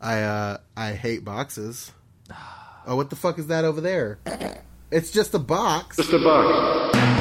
[0.00, 1.92] I uh I hate boxes.
[2.86, 4.18] Oh, what the fuck is that over there?
[4.90, 5.96] It's just a box.
[5.96, 7.19] Just a box.